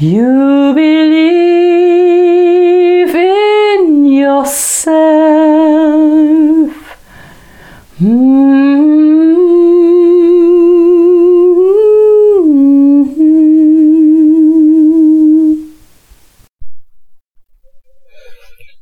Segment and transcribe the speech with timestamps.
[0.00, 1.58] You believe
[3.16, 4.88] in yourself.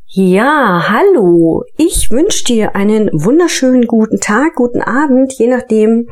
[0.09, 1.65] Ja, hallo.
[1.79, 6.11] Ich wünsche dir einen wunderschönen guten Tag, guten Abend, je nachdem,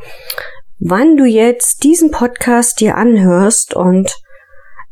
[0.79, 4.24] wann du jetzt diesen Podcast dir anhörst und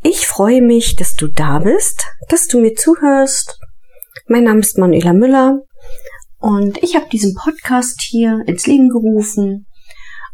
[0.03, 3.57] ich freue mich, dass du da bist, dass du mir zuhörst.
[4.27, 5.59] Mein Name ist Manuela Müller
[6.39, 9.65] und ich habe diesen Podcast hier ins Leben gerufen,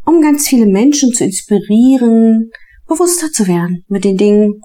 [0.04, 2.50] um ganz viele Menschen zu inspirieren,
[2.88, 4.60] bewusster zu werden mit den Dingen,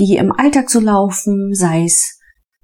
[0.00, 2.17] die im Alltag so laufen, sei es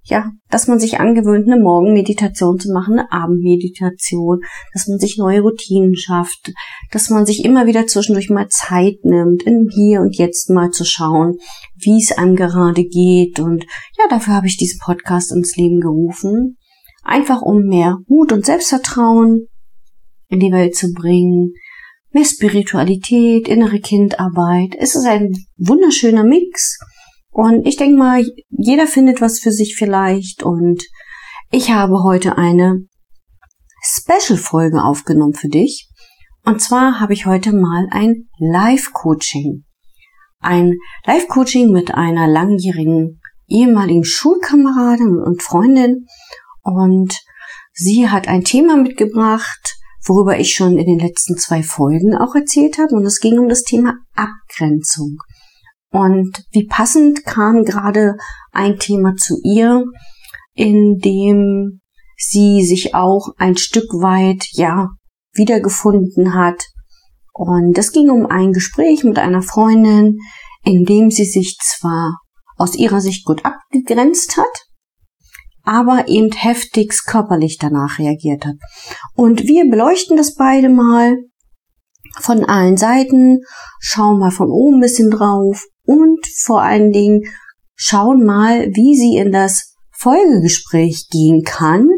[0.07, 4.41] ja, dass man sich angewöhnt, eine Morgenmeditation zu machen, eine Abendmeditation,
[4.75, 6.53] dass man sich neue Routinen schafft,
[6.91, 10.85] dass man sich immer wieder zwischendurch mal Zeit nimmt, im Hier und Jetzt mal zu
[10.85, 11.39] schauen,
[11.75, 13.41] wie es einem gerade geht.
[13.41, 13.65] Und
[13.99, 16.59] ja, dafür habe ich diesen Podcast ins Leben gerufen.
[17.03, 19.49] Einfach um mehr Mut und Selbstvertrauen
[20.29, 21.55] in die Welt zu bringen,
[22.13, 24.75] mehr Spiritualität, innere Kindarbeit.
[24.79, 26.79] Es ist ein wunderschöner Mix
[27.35, 30.45] und ich denke mal, jeder findet was für sich vielleicht.
[30.45, 30.85] Und
[31.51, 32.87] ich habe heute eine
[33.83, 35.91] Special-Folge aufgenommen für dich.
[36.45, 39.65] Und zwar habe ich heute mal ein Live-Coaching.
[40.39, 40.75] Ein
[41.07, 46.07] Live-Coaching mit einer langjährigen ehemaligen Schulkameradin und Freundin.
[46.63, 47.19] Und
[47.73, 49.75] sie hat ein Thema mitgebracht,
[50.07, 52.95] worüber ich schon in den letzten zwei Folgen auch erzählt habe.
[52.95, 55.19] Und es ging um das Thema Abgrenzung.
[55.95, 58.17] Und wie passend kam gerade
[58.51, 59.85] ein Thema zu ihr,
[60.53, 61.83] in dem
[62.17, 64.89] sie sich auch ein Stück weit, ja,
[65.35, 66.67] wiedergefunden hat.
[67.33, 70.19] Und es ging um ein Gespräch mit einer Freundin,
[70.65, 72.19] in dem sie sich zwar
[72.57, 74.67] aus ihrer Sicht gut abgegrenzt hat,
[75.63, 78.57] aber eben heftigst körperlich danach reagiert hat.
[79.15, 81.15] Und wir beleuchten das beide mal
[82.19, 83.43] von allen Seiten,
[83.79, 87.23] schauen mal von oben ein bisschen drauf und vor allen Dingen
[87.75, 91.89] schauen mal, wie sie in das Folgegespräch gehen kann,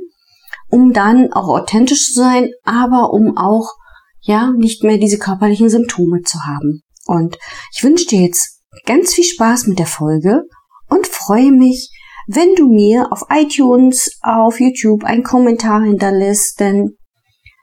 [0.69, 3.75] um dann auch authentisch zu sein, aber um auch
[4.21, 6.83] ja nicht mehr diese körperlichen Symptome zu haben.
[7.07, 7.39] Und
[7.75, 10.43] ich wünsche dir jetzt ganz viel Spaß mit der Folge
[10.89, 11.91] und freue mich,
[12.27, 16.97] wenn du mir auf iTunes, auf YouTube einen Kommentar hinterlässt, denn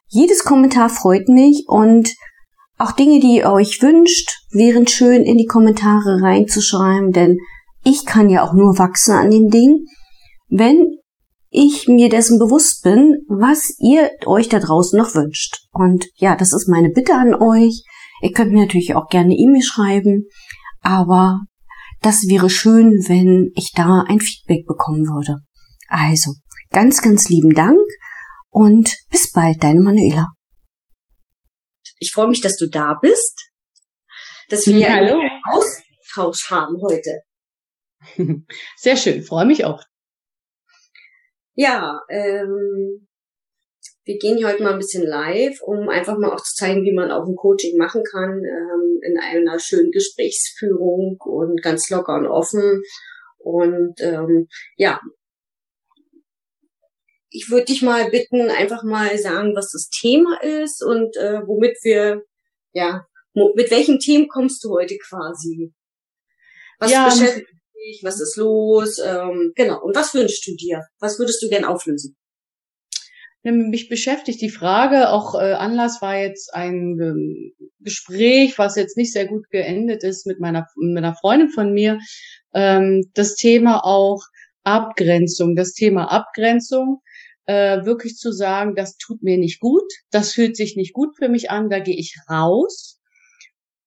[0.07, 2.13] jedes Kommentar freut mich und
[2.77, 7.37] auch Dinge, die ihr euch wünscht, wären schön in die Kommentare reinzuschreiben, denn
[7.83, 9.85] ich kann ja auch nur wachsen an den Dingen,
[10.49, 10.85] wenn
[11.49, 15.67] ich mir dessen bewusst bin, was ihr euch da draußen noch wünscht.
[15.71, 17.83] Und ja, das ist meine Bitte an euch.
[18.21, 20.25] Ihr könnt mir natürlich auch gerne E-Mail schreiben,
[20.81, 21.41] aber
[22.01, 25.41] das wäre schön, wenn ich da ein Feedback bekommen würde.
[25.87, 26.33] Also,
[26.71, 27.79] ganz, ganz lieben Dank
[28.49, 30.27] und bis bald, deine Manuela.
[31.99, 33.52] Ich freue mich, dass du da bist,
[34.49, 37.21] dass wir ja, einen Austausch haben heute.
[38.77, 39.83] Sehr schön, freue mich auch.
[41.55, 43.07] Ja, ähm,
[44.05, 47.11] wir gehen heute mal ein bisschen live, um einfach mal auch zu zeigen, wie man
[47.11, 52.81] auch ein Coaching machen kann, ähm, in einer schönen Gesprächsführung und ganz locker und offen.
[53.37, 54.99] Und ähm, ja,
[57.29, 61.77] ich würde dich mal bitten, einfach mal sagen, was das Thema ist und äh, womit
[61.83, 62.23] wir,
[62.73, 65.73] ja, mit welchen Themen kommst du heute quasi?
[66.79, 68.01] Was ja, beschäftigt dich?
[68.03, 68.99] Was ist los?
[68.99, 69.81] Ähm, genau.
[69.81, 70.81] Und was wünschst du dir?
[70.99, 72.15] Was würdest du gern auflösen?
[73.45, 79.11] Mich beschäftigt die Frage, auch äh, Anlass war jetzt ein äh, Gespräch, was jetzt nicht
[79.11, 81.99] sehr gut geendet ist mit meiner, mit einer Freundin von mir.
[82.53, 84.21] Ähm, das Thema auch
[84.63, 87.01] Abgrenzung, das Thema Abgrenzung
[87.45, 91.27] äh, wirklich zu sagen, das tut mir nicht gut, das fühlt sich nicht gut für
[91.27, 93.01] mich an, da gehe ich raus.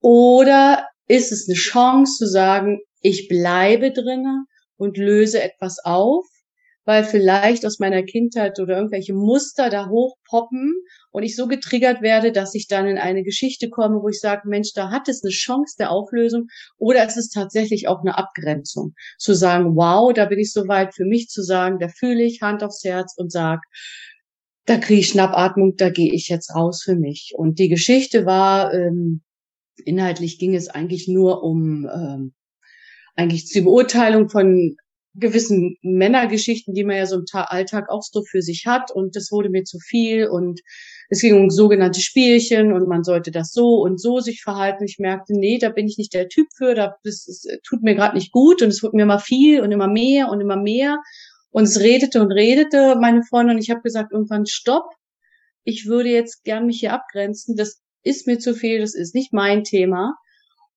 [0.00, 4.46] Oder ist es eine Chance zu sagen, ich bleibe drinnen
[4.76, 6.25] und löse etwas auf
[6.87, 10.72] weil vielleicht aus meiner Kindheit oder irgendwelche Muster da hochpoppen
[11.10, 14.48] und ich so getriggert werde, dass ich dann in eine Geschichte komme, wo ich sage,
[14.48, 16.46] Mensch, da hat es eine Chance der Auflösung
[16.78, 18.94] oder es ist tatsächlich auch eine Abgrenzung.
[19.19, 22.40] Zu sagen, wow, da bin ich so weit für mich zu sagen, da fühle ich
[22.40, 23.60] Hand aufs Herz und sag,
[24.64, 27.32] da kriege ich Schnappatmung, da gehe ich jetzt raus für mich.
[27.37, 29.22] Und die Geschichte war, ähm,
[29.84, 32.34] inhaltlich ging es eigentlich nur um ähm,
[33.14, 34.76] eigentlich die Beurteilung von
[35.19, 38.90] gewissen Männergeschichten, die man ja so im Alltag auch so für sich hat.
[38.90, 40.61] Und das wurde mir zu viel und
[41.08, 44.84] es ging um sogenannte Spielchen und man sollte das so und so sich verhalten.
[44.84, 47.94] Ich merkte, nee, da bin ich nicht der Typ für, da, das, das tut mir
[47.94, 50.99] gerade nicht gut und es wird mir immer viel und immer mehr und immer mehr.
[51.50, 54.90] Und es redete und redete, meine Freundin, und ich habe gesagt, irgendwann stopp.
[55.64, 57.56] Ich würde jetzt gern mich hier abgrenzen.
[57.56, 60.14] Das ist mir zu viel, das ist nicht mein Thema.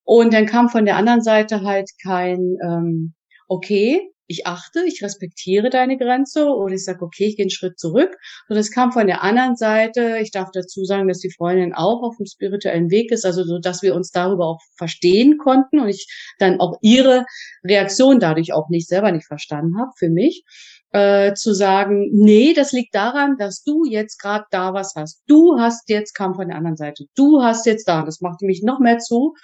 [0.03, 3.13] Und dann kam von der anderen Seite halt kein ähm,
[3.47, 7.79] Okay, ich achte, ich respektiere deine Grenze oder ich sage, okay, ich gehe einen Schritt
[7.79, 8.15] zurück.
[8.47, 12.03] Und es kam von der anderen Seite, ich darf dazu sagen, dass die Freundin auch
[12.03, 15.89] auf dem spirituellen Weg ist, also so, dass wir uns darüber auch verstehen konnten und
[15.89, 16.05] ich
[16.37, 17.25] dann auch ihre
[17.63, 20.43] Reaktion dadurch auch nicht selber nicht verstanden habe für mich.
[20.91, 25.21] Äh, zu sagen, nee, das liegt daran, dass du jetzt gerade da was hast.
[25.27, 28.03] Du hast jetzt, kam von der anderen Seite, du hast jetzt da.
[28.03, 29.35] Das machte mich noch mehr zu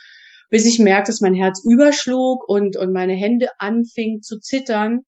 [0.50, 5.01] bis ich merkte, dass mein Herz überschlug und, und meine Hände anfingen zu zittern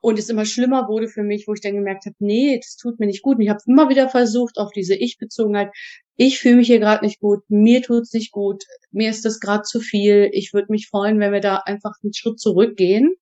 [0.00, 2.98] und es immer schlimmer wurde für mich, wo ich dann gemerkt habe, nee, das tut
[2.98, 3.36] mir nicht gut.
[3.36, 5.70] Und ich habe immer wieder versucht, auf diese Ich-Bezogenheit,
[6.16, 9.62] ich fühle mich hier gerade nicht gut, mir tut's nicht gut, mir ist das gerade
[9.62, 10.30] zu viel.
[10.32, 13.14] Ich würde mich freuen, wenn wir da einfach einen Schritt zurückgehen.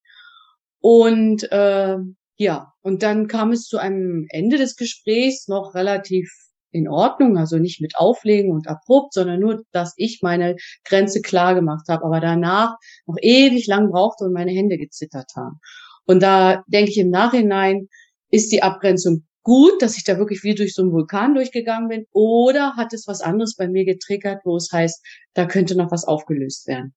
[0.81, 1.97] Und äh,
[2.37, 6.31] ja, und dann kam es zu einem Ende des Gesprächs noch relativ
[6.71, 11.55] in Ordnung, also nicht mit Auflegen und abrupt, sondern nur, dass ich meine Grenze klar
[11.55, 12.77] gemacht habe, aber danach
[13.07, 15.59] noch ewig lang brauchte und meine Hände gezittert haben.
[16.05, 17.89] Und da denke ich im Nachhinein,
[18.31, 22.05] ist die Abgrenzung gut, dass ich da wirklich wie durch so einen Vulkan durchgegangen bin,
[22.13, 25.03] oder hat es was anderes bei mir getriggert, wo es heißt,
[25.35, 26.95] da könnte noch was aufgelöst werden?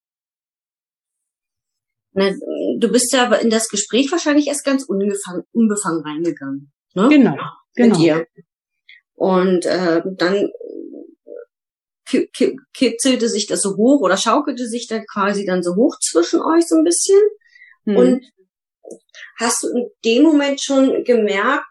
[2.14, 6.72] Du bist ja in das Gespräch wahrscheinlich erst ganz unbefangen, unbefangen reingegangen.
[6.94, 7.08] Ne?
[7.10, 7.36] Genau,
[7.76, 7.98] genau.
[7.98, 8.28] Mit ihr.
[9.16, 10.52] Und äh, dann
[12.74, 16.68] kitzelte sich das so hoch oder schaukelte sich da quasi dann so hoch zwischen euch
[16.68, 17.20] so ein bisschen.
[17.86, 17.96] Hm.
[17.96, 18.26] Und
[19.38, 21.66] hast du in dem Moment schon gemerkt,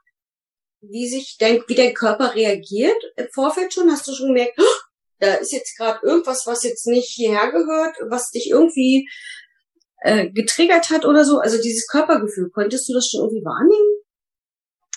[0.80, 3.90] wie sich dein, wie dein Körper reagiert im Vorfeld schon?
[3.90, 4.80] Hast du schon gemerkt, oh,
[5.18, 9.06] da ist jetzt gerade irgendwas, was jetzt nicht hierher gehört, was dich irgendwie
[10.00, 11.38] äh, getriggert hat oder so?
[11.38, 14.00] Also dieses Körpergefühl, konntest du das schon irgendwie wahrnehmen?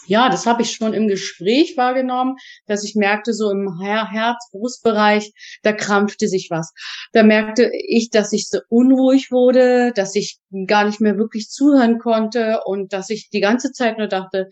[0.07, 2.35] ja, das habe ich schon im Gespräch wahrgenommen,
[2.67, 5.33] dass ich merkte, so im Herz-Brustbereich,
[5.63, 6.73] da krampfte sich was.
[7.13, 11.99] Da merkte ich, dass ich so unruhig wurde, dass ich gar nicht mehr wirklich zuhören
[11.99, 14.49] konnte und dass ich die ganze Zeit nur dachte,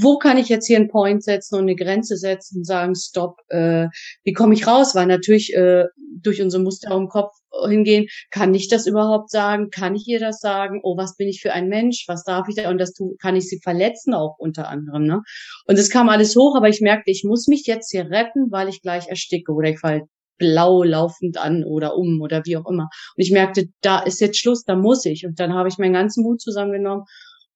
[0.00, 3.36] wo kann ich jetzt hier einen Point setzen und eine Grenze setzen und sagen, stopp,
[3.48, 3.88] äh,
[4.24, 4.94] wie komme ich raus?
[4.94, 5.84] Weil natürlich äh,
[6.20, 7.32] durch unsere Muster im Kopf
[7.68, 9.70] hingehen, kann ich das überhaupt sagen?
[9.70, 10.80] Kann ich ihr das sagen?
[10.82, 12.04] Oh, was bin ich für ein Mensch?
[12.08, 12.70] Was darf ich da?
[12.70, 15.22] Und das tu, kann ich sie verletzen auch unter anderem, ne?
[15.66, 18.68] Und es kam alles hoch, aber ich merkte, ich muss mich jetzt hier retten, weil
[18.68, 20.02] ich gleich ersticke oder ich fall
[20.38, 22.88] blau laufend an oder um oder wie auch immer.
[23.16, 25.24] Und ich merkte, da ist jetzt Schluss, da muss ich.
[25.24, 27.04] Und dann habe ich meinen ganzen Mut zusammengenommen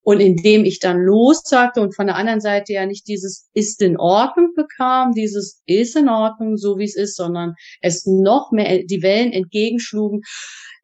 [0.07, 3.97] und indem ich dann lossagte und von der anderen Seite ja nicht dieses ist in
[3.97, 9.03] Ordnung bekam, dieses ist in Ordnung, so wie es ist, sondern es noch mehr die
[9.03, 10.21] Wellen entgegenschlugen,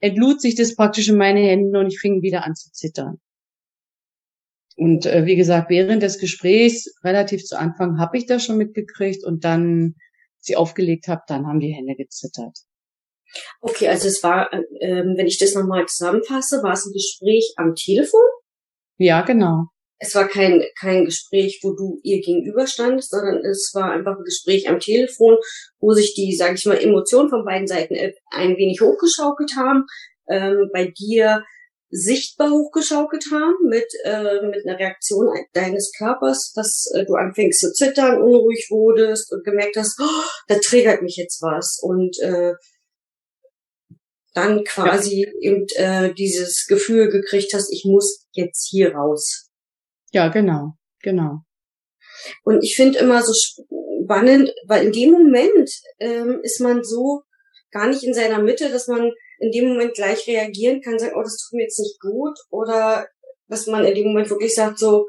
[0.00, 3.20] entlud sich das praktisch in meine Hände und ich fing wieder an zu zittern.
[4.74, 9.24] Und äh, wie gesagt, während des Gesprächs, relativ zu Anfang, habe ich das schon mitgekriegt
[9.24, 9.94] und dann
[10.38, 12.58] sie aufgelegt habe, dann haben die Hände gezittert.
[13.60, 17.76] Okay, also es war, äh, wenn ich das nochmal zusammenfasse, war es ein Gespräch am
[17.76, 18.20] Telefon?
[19.02, 19.64] Ja, genau.
[19.98, 24.68] Es war kein, kein Gespräch, wo du ihr gegenüberstandest, sondern es war einfach ein Gespräch
[24.68, 25.38] am Telefon,
[25.80, 27.96] wo sich die, sage ich mal, Emotionen von beiden Seiten
[28.30, 29.86] ein wenig hochgeschaukelt haben.
[30.28, 31.42] Ähm, bei dir
[31.90, 37.72] sichtbar hochgeschaukelt haben mit, äh, mit einer Reaktion deines Körpers, dass äh, du anfängst zu
[37.72, 41.80] zittern, unruhig wurdest und gemerkt hast, oh, da triggert mich jetzt was.
[41.82, 42.54] Und äh,
[44.34, 45.30] dann quasi ja.
[45.40, 49.50] eben äh, dieses Gefühl gekriegt hast, ich muss jetzt hier raus.
[50.12, 50.72] Ja, genau,
[51.02, 51.40] genau.
[52.44, 57.22] Und ich finde immer so spannend, weil in dem Moment ähm, ist man so
[57.70, 61.22] gar nicht in seiner Mitte, dass man in dem Moment gleich reagieren kann, sagen, oh,
[61.22, 63.08] das tut mir jetzt nicht gut, oder
[63.48, 65.06] dass man in dem Moment wirklich sagt so,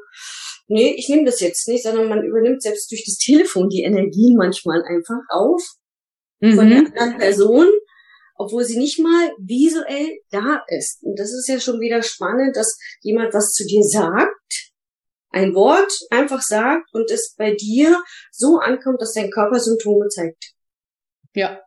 [0.66, 4.36] nee, ich nehme das jetzt nicht, sondern man übernimmt selbst durch das Telefon die Energien
[4.36, 5.62] manchmal einfach auf
[6.40, 6.54] mhm.
[6.54, 7.68] von der anderen Person
[8.34, 11.02] obwohl sie nicht mal visuell da ist.
[11.02, 14.34] Und das ist ja schon wieder spannend, dass jemand was zu dir sagt,
[15.30, 20.52] ein Wort einfach sagt und es bei dir so ankommt, dass dein Körper Symptome zeigt.
[21.34, 21.60] Ja.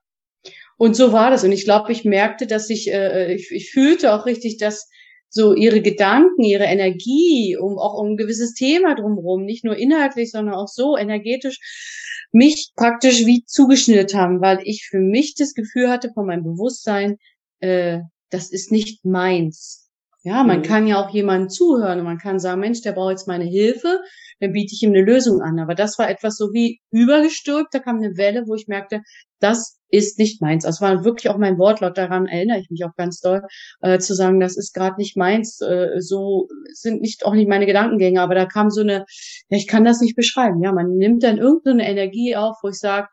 [0.78, 1.44] Und so war das.
[1.44, 4.88] Und ich glaube, ich merkte, dass ich, äh, ich, ich fühlte auch richtig, dass
[5.30, 10.32] so ihre Gedanken, ihre Energie, um auch um ein gewisses Thema drumherum, nicht nur inhaltlich,
[10.32, 11.60] sondern auch so energetisch,
[12.32, 17.18] mich praktisch wie zugeschnürt haben, weil ich für mich das Gefühl hatte von meinem Bewusstsein,
[17.60, 19.87] äh, das ist nicht meins.
[20.28, 20.64] Ja, man mhm.
[20.64, 24.02] kann ja auch jemandem zuhören und man kann sagen, Mensch, der braucht jetzt meine Hilfe,
[24.42, 25.58] dann biete ich ihm eine Lösung an.
[25.58, 29.04] Aber das war etwas so wie übergestülpt, da kam eine Welle, wo ich merkte,
[29.40, 30.66] das ist nicht meins.
[30.66, 33.42] Das war wirklich auch mein Wortlaut, daran erinnere ich mich auch ganz doll,
[33.80, 37.66] äh, zu sagen, das ist gerade nicht meins, äh, so sind nicht auch nicht meine
[37.66, 39.06] Gedankengänge, aber da kam so eine,
[39.48, 40.62] ja, ich kann das nicht beschreiben.
[40.62, 43.08] Ja, man nimmt dann irgendeine Energie auf, wo ich sage,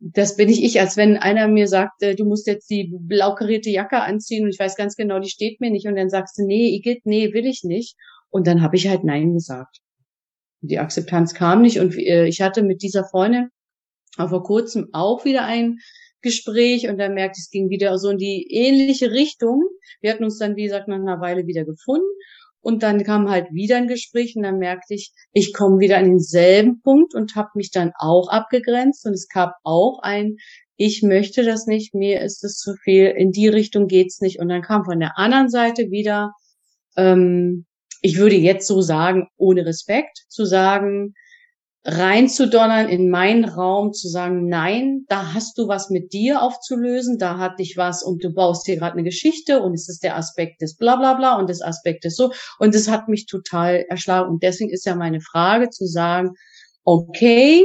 [0.00, 3.70] das bin ich ich, als wenn einer mir sagt, du musst jetzt die blau karierte
[3.70, 6.46] Jacke anziehen und ich weiß ganz genau, die steht mir nicht und dann sagst du,
[6.46, 7.96] nee, Igitt, nee, will ich nicht.
[8.30, 9.78] Und dann habe ich halt Nein gesagt.
[10.60, 13.48] Die Akzeptanz kam nicht und äh, ich hatte mit dieser Freundin
[14.16, 15.78] vor kurzem auch wieder ein
[16.20, 19.62] Gespräch und dann merkte ich, es ging wieder so in die ähnliche Richtung.
[20.00, 22.06] Wir hatten uns dann, wie gesagt, nach einer Weile wieder gefunden
[22.60, 26.06] und dann kam halt wieder ein Gespräch und dann merkte ich, ich komme wieder an
[26.06, 30.36] denselben Punkt und habe mich dann auch abgegrenzt und es gab auch ein,
[30.76, 34.38] ich möchte das nicht, mir ist es zu viel, in die Richtung geht's nicht.
[34.38, 36.32] Und dann kam von der anderen Seite wieder,
[36.96, 37.66] ähm,
[38.00, 41.14] ich würde jetzt so sagen, ohne Respekt, zu sagen,
[41.84, 47.38] reinzudonnern in meinen Raum, zu sagen, nein, da hast du was mit dir aufzulösen, da
[47.38, 50.60] hat dich was und du baust dir gerade eine Geschichte und es ist der Aspekt
[50.60, 52.32] des bla bla bla und des Aspektes so.
[52.58, 54.28] Und es hat mich total erschlagen.
[54.28, 56.32] Und deswegen ist ja meine Frage zu sagen,
[56.84, 57.64] okay,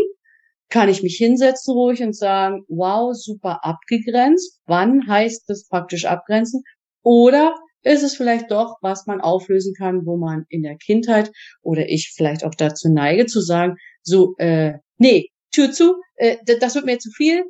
[0.70, 4.60] kann ich mich hinsetzen ruhig und sagen, wow, super abgegrenzt.
[4.66, 6.64] Wann heißt das praktisch abgrenzen?
[7.04, 7.54] Oder
[7.84, 12.14] ist es vielleicht doch, was man auflösen kann, wo man in der Kindheit oder ich
[12.16, 17.00] vielleicht auch dazu neige zu sagen, so, äh, nee, Tür zu, äh, das wird mir
[17.00, 17.46] zu viel,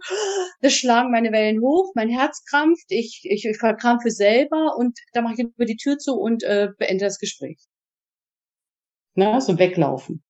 [0.62, 5.22] das schlagen meine Wellen hoch, mein Herz krampft, ich, ich, ich verkrampfe selber und da
[5.22, 7.58] mache ich über die Tür zu und äh, beende das Gespräch.
[9.16, 10.24] Na, so weglaufen.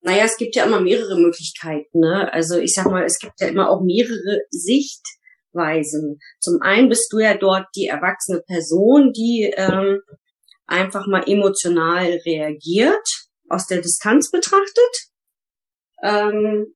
[0.00, 2.00] Naja, es gibt ja immer mehrere Möglichkeiten.
[2.00, 2.32] Ne?
[2.32, 6.18] Also ich sag mal, es gibt ja immer auch mehrere Sichtweisen.
[6.40, 10.00] Zum einen bist du ja dort die erwachsene Person, die ähm,
[10.66, 13.06] einfach mal emotional reagiert,
[13.48, 15.11] aus der Distanz betrachtet
[16.02, 16.74] ähm,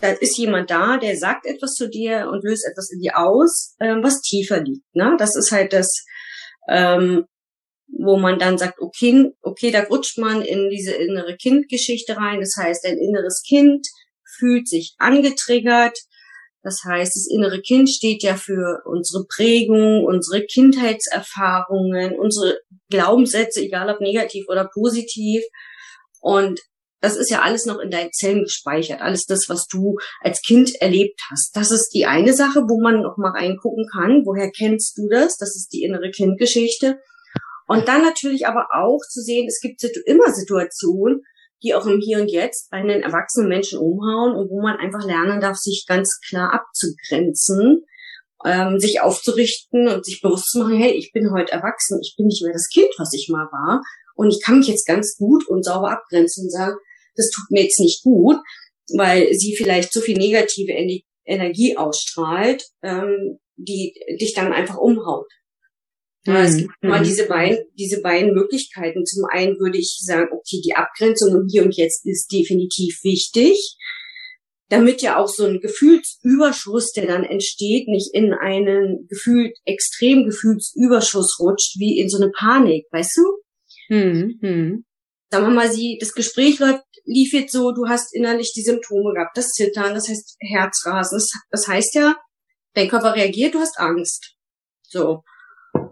[0.00, 3.74] da ist jemand da, der sagt etwas zu dir und löst etwas in dir aus,
[3.80, 4.84] ähm, was tiefer liegt.
[4.94, 5.16] Ne?
[5.18, 5.88] Das ist halt das,
[6.68, 7.24] ähm,
[7.88, 12.40] wo man dann sagt, okay, okay, da rutscht man in diese innere Kindgeschichte rein.
[12.40, 13.86] Das heißt, ein inneres Kind
[14.38, 15.96] fühlt sich angetriggert.
[16.62, 22.58] Das heißt, das innere Kind steht ja für unsere Prägung, unsere Kindheitserfahrungen, unsere
[22.88, 25.44] Glaubenssätze, egal ob negativ oder positiv.
[26.20, 26.60] Und
[27.04, 29.02] das ist ja alles noch in deinen Zellen gespeichert.
[29.02, 31.54] Alles das, was du als Kind erlebt hast.
[31.54, 34.22] Das ist die eine Sache, wo man noch mal reingucken kann.
[34.24, 35.36] Woher kennst du das?
[35.36, 36.98] Das ist die innere Kindgeschichte.
[37.66, 41.20] Und dann natürlich aber auch zu sehen, es gibt immer Situationen,
[41.62, 45.04] die auch im Hier und Jetzt bei einen erwachsenen Menschen umhauen und wo man einfach
[45.04, 47.84] lernen darf, sich ganz klar abzugrenzen,
[48.46, 52.28] ähm, sich aufzurichten und sich bewusst zu machen, hey, ich bin heute erwachsen, ich bin
[52.28, 53.82] nicht mehr das Kind, was ich mal war.
[54.14, 56.76] Und ich kann mich jetzt ganz gut und sauber abgrenzen und sagen,
[57.16, 58.36] das tut mir jetzt nicht gut,
[58.96, 60.72] weil sie vielleicht so viel negative
[61.24, 65.26] Energie ausstrahlt, ähm, die dich dann einfach umhaut.
[66.26, 66.88] Ja, es gibt mhm.
[66.88, 69.04] mal diese beiden, diese beiden Möglichkeiten.
[69.04, 73.76] Zum einen würde ich sagen, okay, die Abgrenzung im Hier und Jetzt ist definitiv wichtig,
[74.70, 81.38] damit ja auch so ein Gefühlsüberschuss, der dann entsteht, nicht in einen gefühlt extrem Gefühlsüberschuss
[81.40, 83.94] rutscht, wie in so eine Panik, weißt du?
[83.94, 84.84] Hm, hm.
[85.30, 89.14] Sagen wir mal, sie, das Gespräch läuft lief jetzt so, du hast innerlich die Symptome
[89.14, 91.16] gehabt, das Zittern, das heißt Herzrasen.
[91.16, 92.16] Das, das heißt ja,
[92.74, 94.34] dein Körper reagiert, du hast Angst.
[94.82, 95.22] So.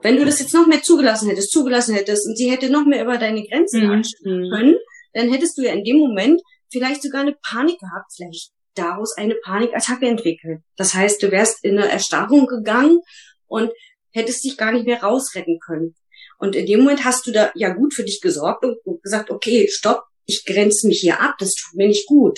[0.01, 3.03] Wenn du das jetzt noch mehr zugelassen hättest, zugelassen hättest und sie hätte noch mehr
[3.05, 4.51] über deine Grenzen mhm.
[4.51, 4.77] können,
[5.12, 9.35] dann hättest du ja in dem Moment vielleicht sogar eine Panik gehabt, vielleicht daraus eine
[9.35, 10.61] Panikattacke entwickelt.
[10.77, 13.01] Das heißt, du wärst in eine Erstarrung gegangen
[13.47, 13.71] und
[14.12, 15.95] hättest dich gar nicht mehr rausretten können.
[16.43, 19.69] Und in dem Moment hast du da ja gut für dich gesorgt und gesagt, okay,
[19.71, 22.37] stopp, ich grenze mich hier ab, das tut mir nicht gut.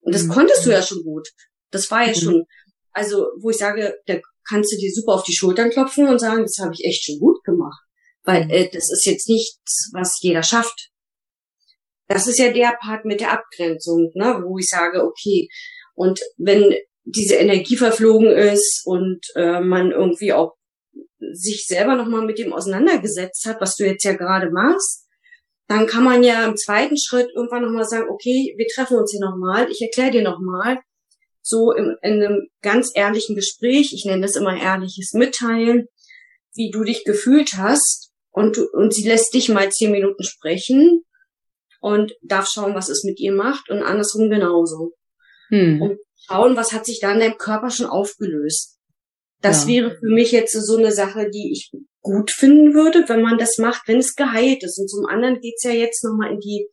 [0.00, 0.30] Und das mhm.
[0.30, 1.28] konntest du ja schon gut.
[1.70, 2.14] Das war ja mhm.
[2.14, 2.44] schon,
[2.92, 4.16] also wo ich sage, da
[4.48, 7.18] kannst du dir super auf die Schultern klopfen und sagen, das habe ich echt schon
[7.18, 7.82] gut gemacht.
[8.22, 8.50] Weil mhm.
[8.52, 10.88] äh, das ist jetzt nichts, was jeder schafft.
[12.08, 15.50] Das ist ja der Part mit der Abgrenzung, ne, wo ich sage, okay,
[15.94, 16.74] und wenn
[17.04, 20.56] diese Energie verflogen ist und äh, man irgendwie auch
[21.32, 25.06] sich selber nochmal mit dem auseinandergesetzt hat, was du jetzt ja gerade machst,
[25.68, 29.20] dann kann man ja im zweiten Schritt irgendwann nochmal sagen, okay, wir treffen uns hier
[29.20, 30.78] nochmal, ich erkläre dir nochmal,
[31.42, 35.86] so in, in einem ganz ehrlichen Gespräch, ich nenne das immer ehrliches Mitteilen,
[36.54, 41.04] wie du dich gefühlt hast und, und sie lässt dich mal zehn Minuten sprechen
[41.80, 44.94] und darf schauen, was es mit ihr macht und andersrum genauso.
[45.48, 45.80] Hm.
[45.80, 48.79] Und schauen, was hat sich da in deinem Körper schon aufgelöst.
[49.40, 49.68] Das ja.
[49.68, 51.70] wäre für mich jetzt so eine Sache, die ich
[52.02, 54.78] gut finden würde, wenn man das macht, wenn es geheilt ist.
[54.78, 56.66] Und zum anderen geht's ja jetzt nochmal in die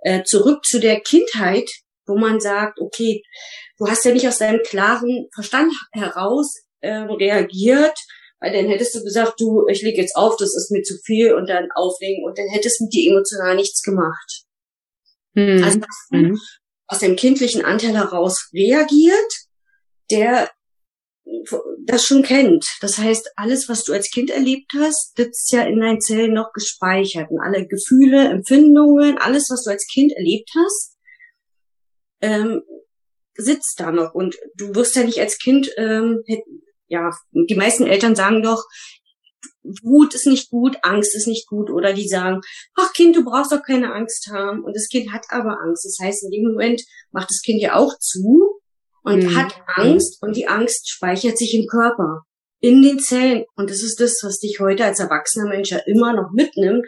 [0.00, 1.68] äh, zurück zu der Kindheit,
[2.06, 3.22] wo man sagt, okay,
[3.78, 7.96] du hast ja nicht aus deinem klaren Verstand heraus äh, reagiert,
[8.40, 11.34] weil dann hättest du gesagt, du, ich leg jetzt auf, das ist mir zu viel
[11.34, 14.44] und dann auflegen und dann hättest mit dir emotional nichts gemacht.
[15.36, 15.62] Hm.
[15.62, 16.40] Also hast du hm.
[16.88, 19.32] aus dem kindlichen Anteil heraus reagiert,
[20.10, 20.50] der
[21.84, 22.66] das schon kennt.
[22.80, 26.52] Das heißt, alles, was du als Kind erlebt hast, sitzt ja in deinen Zellen noch
[26.52, 27.30] gespeichert.
[27.30, 30.96] Und alle Gefühle, Empfindungen, alles, was du als Kind erlebt hast,
[32.20, 32.62] ähm,
[33.34, 34.14] sitzt da noch.
[34.14, 36.22] Und du wirst ja nicht als Kind, ähm,
[36.86, 38.64] ja, die meisten Eltern sagen doch,
[39.82, 41.70] Wut ist nicht gut, Angst ist nicht gut.
[41.70, 42.40] Oder die sagen,
[42.76, 44.64] ach Kind, du brauchst doch keine Angst haben.
[44.64, 45.84] Und das Kind hat aber Angst.
[45.84, 48.61] Das heißt, in dem Moment macht das Kind ja auch zu
[49.02, 49.36] und mhm.
[49.36, 52.22] hat Angst und die Angst speichert sich im Körper,
[52.60, 53.44] in den Zellen.
[53.56, 56.86] Und das ist das, was dich heute als erwachsener Mensch ja immer noch mitnimmt,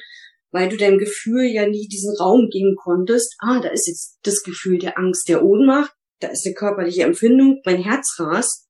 [0.53, 3.35] weil du deinem Gefühl ja nie diesen Raum geben konntest.
[3.41, 7.61] Ah, da ist jetzt das Gefühl der Angst, der Ohnmacht, da ist eine körperliche Empfindung,
[7.65, 8.69] mein Herz rast,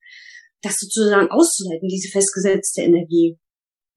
[0.62, 3.38] das sozusagen auszuleiten, diese festgesetzte Energie.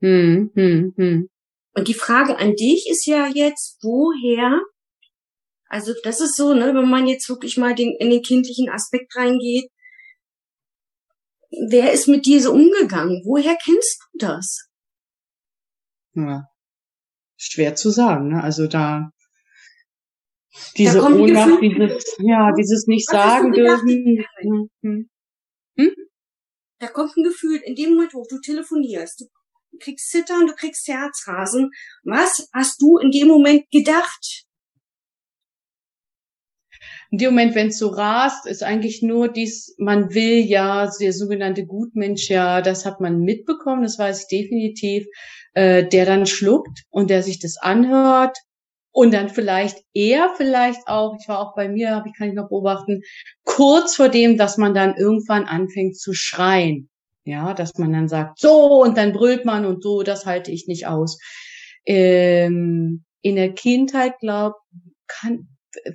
[0.01, 1.29] Hm, hm, hm.
[1.73, 4.61] Und die Frage an dich ist ja jetzt, woher
[5.69, 9.15] also das ist so, ne, wenn man jetzt wirklich mal den, in den kindlichen Aspekt
[9.15, 9.69] reingeht,
[11.69, 13.21] wer ist mit dir so umgegangen?
[13.25, 14.69] Woher kennst du das?
[16.13, 16.47] Ja,
[17.37, 18.43] schwer zu sagen, ne?
[18.43, 19.11] Also da
[20.77, 24.23] diese da Ohnmacht, dieses, ja, dieses nicht sagen dürfen.
[24.39, 25.09] Hm, hm.
[25.77, 25.95] Hm?
[26.79, 29.21] Da kommt ein Gefühl in dem Moment hoch, du telefonierst,
[29.71, 31.71] du kriegst Zittern, du kriegst Herzrasen.
[32.03, 34.46] Was hast du in dem Moment gedacht?
[37.11, 41.13] In dem Moment, wenn es so rast, ist eigentlich nur dies, man will ja, der
[41.13, 45.05] sogenannte Gutmensch, ja, das hat man mitbekommen, das weiß ich definitiv,
[45.53, 48.37] äh, der dann schluckt und der sich das anhört
[48.91, 52.33] und dann vielleicht eher vielleicht auch, ich war auch bei mir, habe ich kann ich
[52.33, 53.01] noch beobachten,
[53.43, 56.89] kurz vor dem, dass man dann irgendwann anfängt zu schreien.
[57.23, 60.67] Ja, dass man dann sagt, so, und dann brüllt man und so, das halte ich
[60.67, 61.19] nicht aus.
[61.85, 64.55] Ähm, in der Kindheit, glaub,
[65.07, 65.47] kann,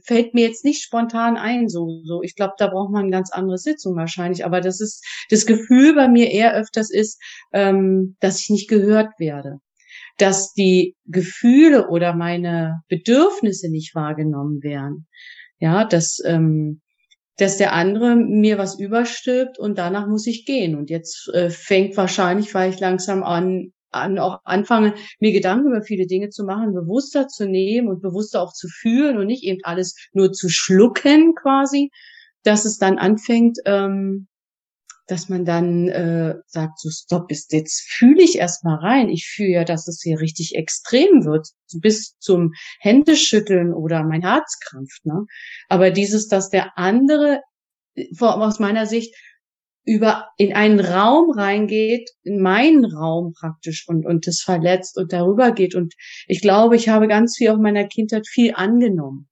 [0.05, 2.23] fällt mir jetzt nicht spontan ein, so, so.
[2.23, 4.45] Ich glaube, da braucht man eine ganz andere Sitzung wahrscheinlich.
[4.45, 7.21] Aber das ist, das Gefühl bei mir eher öfters ist,
[7.53, 9.59] ähm, dass ich nicht gehört werde.
[10.19, 15.07] Dass die Gefühle oder meine Bedürfnisse nicht wahrgenommen werden.
[15.59, 16.81] Ja, dass, ähm,
[17.37, 20.77] dass der andere mir was überstülpt und danach muss ich gehen.
[20.77, 25.83] Und jetzt äh, fängt wahrscheinlich, weil ich langsam an, an auch anfange, mir Gedanken über
[25.83, 29.61] viele Dinge zu machen, bewusster zu nehmen und bewusster auch zu fühlen und nicht eben
[29.63, 31.91] alles nur zu schlucken quasi,
[32.43, 34.29] dass es dann anfängt, ähm,
[35.07, 39.09] dass man dann äh, sagt, so stopp, ist jetzt fühle ich erstmal rein.
[39.09, 41.49] Ich fühle ja, dass es hier richtig extrem wird,
[41.81, 45.05] bis zum Händeschütteln oder mein Herz krampft.
[45.05, 45.27] Ne?
[45.69, 47.41] Aber dieses, dass der andere
[48.21, 49.15] aus meiner Sicht
[49.85, 55.53] über in einen Raum reingeht, in meinen Raum praktisch und und das verletzt und darüber
[55.53, 55.95] geht und
[56.27, 59.29] ich glaube, ich habe ganz viel auch meiner Kindheit viel angenommen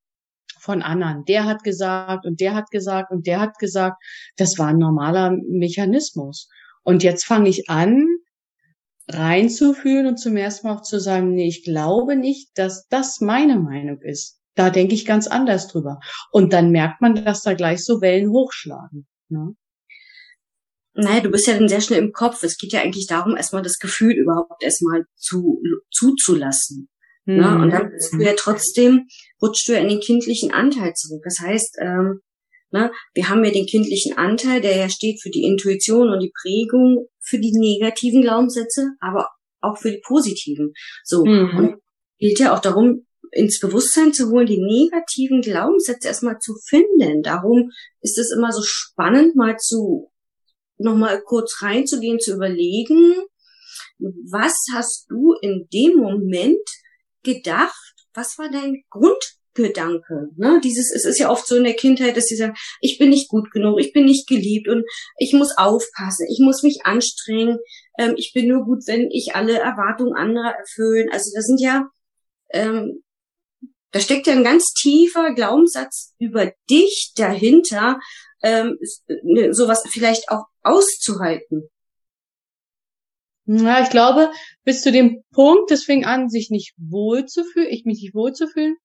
[0.61, 1.25] von anderen.
[1.25, 4.03] Der hat gesagt und der hat gesagt und der hat gesagt,
[4.37, 6.49] das war ein normaler Mechanismus.
[6.83, 8.07] Und jetzt fange ich an,
[9.09, 13.59] reinzufühlen und zum ersten Mal auch zu sagen, nee, ich glaube nicht, dass das meine
[13.59, 14.41] Meinung ist.
[14.55, 16.01] Da denke ich ganz anders drüber.
[16.31, 19.07] Und dann merkt man, dass da gleich so Wellen hochschlagen.
[19.29, 19.55] Ne?
[21.01, 22.43] Naja, du bist ja dann sehr schnell im Kopf.
[22.43, 26.89] Es geht ja eigentlich darum, erstmal das Gefühl überhaupt erstmal zu, zuzulassen.
[27.25, 27.37] Mhm.
[27.37, 27.59] Ne?
[27.59, 29.07] Und dann bist du ja trotzdem,
[29.43, 31.23] rutschst du ja in den kindlichen Anteil zurück.
[31.25, 32.21] Das heißt, ähm,
[32.71, 36.33] ne, wir haben ja den kindlichen Anteil, der ja steht für die Intuition und die
[36.43, 39.29] Prägung, für die negativen Glaubenssätze, aber
[39.61, 40.73] auch für die positiven.
[41.05, 41.25] So.
[41.25, 41.57] Mhm.
[41.57, 41.77] Und
[42.19, 47.23] gilt ja auch darum, ins Bewusstsein zu holen, die negativen Glaubenssätze erstmal zu finden.
[47.23, 50.11] Darum ist es immer so spannend, mal zu
[50.81, 53.15] nochmal kurz reinzugehen, zu überlegen,
[53.99, 56.69] was hast du in dem Moment
[57.23, 57.95] gedacht?
[58.15, 60.31] Was war dein Grundgedanke?
[60.37, 60.61] Ne?
[60.65, 63.29] Dieses, es ist ja oft so in der Kindheit, dass sie sagen, ich bin nicht
[63.29, 64.85] gut genug, ich bin nicht geliebt und
[65.19, 67.59] ich muss aufpassen, ich muss mich anstrengen,
[67.99, 71.09] ähm, ich bin nur gut, wenn ich alle Erwartungen anderer erfüllen.
[71.13, 71.89] Also das sind ja,
[72.53, 73.03] ähm,
[73.93, 77.99] da steckt ja ein ganz tiefer Glaubenssatz über dich dahinter,
[78.43, 78.79] ähm,
[79.23, 81.71] ne, sowas vielleicht auch auszuhalten?
[83.47, 84.31] Ja, ich glaube,
[84.65, 88.77] bis zu dem Punkt, es fing an, sich nicht wohlzufühlen, ich mich nicht wohlzufühlen.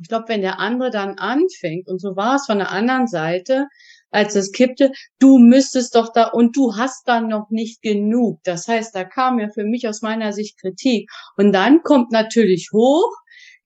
[0.00, 3.66] Ich glaube, wenn der andere dann anfängt, und so war es von der anderen Seite,
[4.10, 8.40] als es kippte, du müsstest doch da und du hast dann noch nicht genug.
[8.44, 11.10] Das heißt, da kam ja für mich aus meiner Sicht Kritik.
[11.36, 13.12] Und dann kommt natürlich hoch,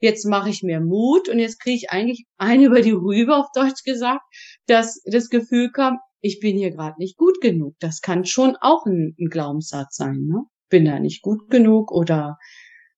[0.00, 3.46] jetzt mache ich mir Mut und jetzt kriege ich eigentlich eine über die Rübe auf
[3.54, 4.22] Deutsch gesagt,
[4.66, 7.76] dass das Gefühl kam, ich bin hier gerade nicht gut genug.
[7.80, 10.24] Das kann schon auch ein, ein Glaubenssatz sein.
[10.24, 10.44] Ne?
[10.70, 12.38] Bin da nicht gut genug oder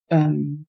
[0.09, 0.65] ähm,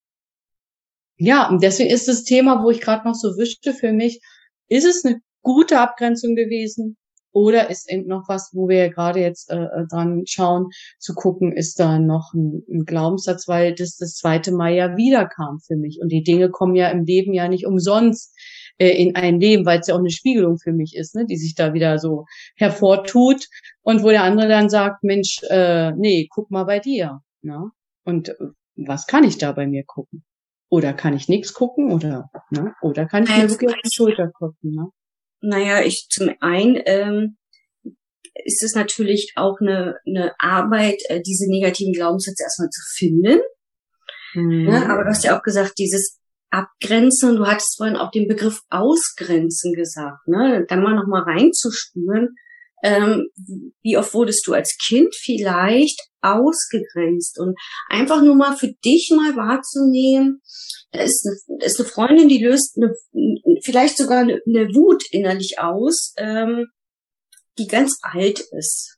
[1.16, 4.20] ja, und deswegen ist das Thema, wo ich gerade noch so wischte für mich,
[4.68, 6.96] ist es eine gute Abgrenzung gewesen
[7.30, 11.52] oder ist eben noch was, wo wir gerade jetzt äh, äh, dran schauen, zu gucken,
[11.52, 16.00] ist da noch ein, ein Glaubenssatz, weil das das zweite Mal ja wiederkam für mich.
[16.02, 18.36] Und die Dinge kommen ja im Leben ja nicht umsonst
[18.78, 21.36] äh, in ein Leben, weil es ja auch eine Spiegelung für mich ist, ne, die
[21.36, 23.46] sich da wieder so hervortut
[23.82, 27.20] und wo der andere dann sagt, Mensch, äh, nee, guck mal bei dir.
[27.42, 27.70] Ne?
[28.04, 28.34] Und äh,
[28.76, 30.24] was kann ich da bei mir gucken?
[30.70, 31.92] Oder kann ich nichts gucken?
[31.92, 32.74] Oder, ne?
[32.82, 34.72] oder kann ich mir wirklich auf die Schulter gucken?
[34.72, 34.88] Ne?
[35.40, 37.36] Naja, ich zum einen ähm,
[38.44, 43.40] ist es natürlich auch eine, eine Arbeit, äh, diese negativen Glaubenssätze erstmal zu finden.
[44.34, 44.68] Mhm.
[44.68, 46.17] Ja, aber du hast ja auch gesagt, dieses
[46.50, 50.64] Abgrenzen, du hattest vorhin auch den Begriff Ausgrenzen gesagt, ne?
[50.68, 52.34] Da mal nochmal reinzuspüren,
[52.82, 53.28] ähm,
[53.82, 57.56] wie oft wurdest du als Kind vielleicht ausgegrenzt und
[57.88, 60.40] einfach nur mal für dich mal wahrzunehmen,
[60.92, 62.94] da ist eine, ist eine Freundin, die löst eine,
[63.62, 66.66] vielleicht sogar eine, eine Wut innerlich aus, ähm,
[67.58, 68.96] die ganz alt ist.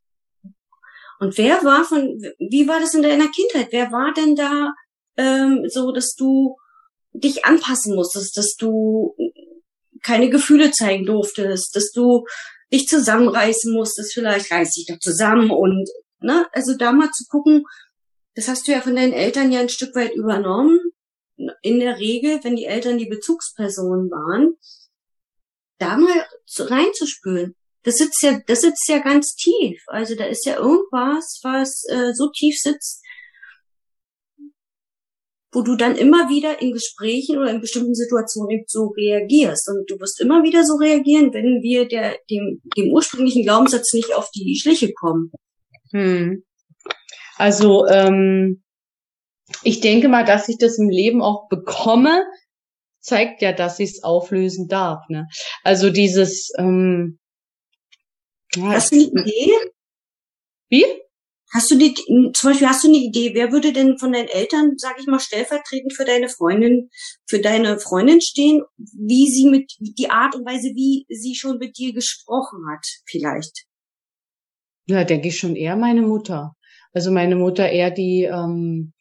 [1.18, 2.00] Und wer war von,
[2.38, 3.68] wie war das in deiner Kindheit?
[3.72, 4.72] Wer war denn da
[5.16, 6.56] ähm, so, dass du
[7.12, 9.16] dich anpassen musstest, dass du
[10.02, 12.24] keine Gefühle zeigen durftest, dass du
[12.72, 15.88] dich zusammenreißen musstest, vielleicht reiß dich doch zusammen und,
[16.20, 17.64] ne, also da mal zu gucken,
[18.34, 20.78] das hast du ja von deinen Eltern ja ein Stück weit übernommen.
[21.62, 24.56] In der Regel, wenn die Eltern die Bezugspersonen waren,
[25.78, 26.26] da mal
[26.58, 27.56] reinzuspülen.
[27.82, 29.82] Das sitzt ja, das sitzt ja ganz tief.
[29.86, 33.02] Also da ist ja irgendwas, was äh, so tief sitzt,
[35.52, 39.68] wo du dann immer wieder in Gesprächen oder in bestimmten Situationen so reagierst.
[39.68, 44.14] Und du wirst immer wieder so reagieren, wenn wir der, dem, dem ursprünglichen Glaubenssatz nicht
[44.14, 45.32] auf die Schliche kommen.
[45.90, 46.44] Hm.
[47.36, 48.62] Also ähm,
[49.62, 52.24] ich denke mal, dass ich das im Leben auch bekomme,
[53.00, 55.08] zeigt ja, dass ich es auflösen darf.
[55.08, 55.26] Ne?
[55.64, 57.18] Also dieses ähm,
[58.54, 59.52] ja, Hast du eine Idee?
[60.68, 60.84] Wie?
[61.52, 64.74] Hast du die, zum Beispiel hast du eine Idee, wer würde denn von deinen Eltern,
[64.76, 66.90] sag ich mal, stellvertretend für deine Freundin,
[67.26, 71.76] für deine Freundin stehen, wie sie mit, die Art und Weise, wie sie schon mit
[71.76, 73.64] dir gesprochen hat, vielleicht?
[74.86, 76.54] Ja, denke ich schon eher meine Mutter.
[76.92, 78.92] Also meine Mutter eher die, ähm,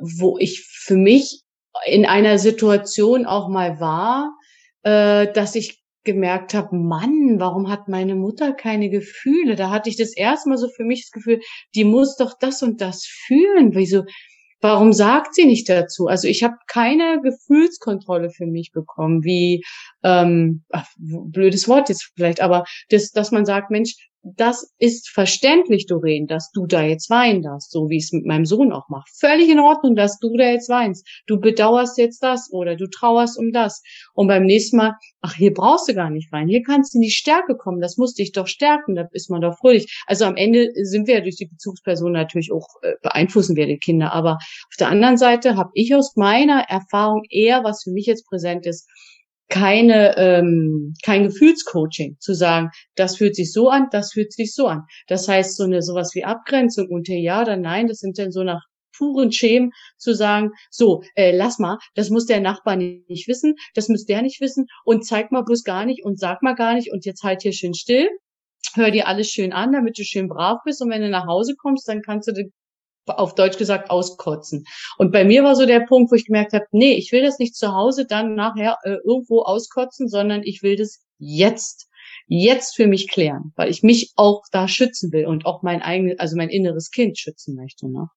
[0.00, 1.42] wo ich für mich
[1.86, 4.34] in einer Situation auch mal war,
[4.82, 9.56] äh, dass ich gemerkt habe, Mann, warum hat meine Mutter keine Gefühle?
[9.56, 11.40] Da hatte ich das erstmal so für mich das Gefühl,
[11.74, 13.74] die muss doch das und das fühlen.
[13.74, 14.04] Wieso?
[14.60, 16.06] Warum sagt sie nicht dazu?
[16.06, 19.62] Also ich habe keine Gefühlskontrolle für mich bekommen, wie
[20.02, 25.86] ähm, ach, blödes Wort jetzt vielleicht, aber das, dass man sagt, Mensch, das ist verständlich,
[25.86, 28.88] Doreen, dass du da jetzt weinen darfst, so wie ich es mit meinem Sohn auch
[28.88, 29.04] mache.
[29.18, 31.06] Völlig in Ordnung, dass du da jetzt weinst.
[31.26, 33.82] Du bedauerst jetzt das oder du trauerst um das.
[34.14, 36.48] Und beim nächsten Mal, ach, hier brauchst du gar nicht weinen.
[36.48, 37.82] Hier kannst du in die Stärke kommen.
[37.82, 38.94] Das muss dich doch stärken.
[38.94, 39.94] Da ist man doch fröhlich.
[40.06, 43.78] Also am Ende sind wir ja durch die Bezugsperson natürlich auch äh, beeinflussen wir die
[43.78, 44.14] Kinder.
[44.14, 48.26] Aber auf der anderen Seite habe ich aus meiner Erfahrung eher, was für mich jetzt
[48.26, 48.88] präsent ist,
[49.48, 54.66] keine ähm, kein Gefühlscoaching zu sagen, das fühlt sich so an, das fühlt sich so
[54.66, 54.82] an.
[55.06, 58.42] Das heißt so eine sowas wie Abgrenzung unter ja oder nein, das sind dann so
[58.42, 58.62] nach
[58.96, 63.88] puren Schemen zu sagen, so, äh, lass mal, das muss der Nachbar nicht wissen, das
[63.88, 66.92] muss der nicht wissen und zeig mal bloß gar nicht und sag mal gar nicht
[66.92, 68.08] und jetzt halt hier schön still,
[68.74, 71.54] hör dir alles schön an, damit du schön brav bist und wenn du nach Hause
[71.56, 72.32] kommst, dann kannst du
[73.06, 74.64] auf Deutsch gesagt auskotzen.
[74.98, 77.38] Und bei mir war so der Punkt, wo ich gemerkt habe, nee, ich will das
[77.38, 81.88] nicht zu Hause dann nachher äh, irgendwo auskotzen, sondern ich will das jetzt,
[82.26, 86.18] jetzt für mich klären, weil ich mich auch da schützen will und auch mein eigenes,
[86.18, 87.90] also mein inneres Kind schützen möchte.
[87.90, 88.08] Ne?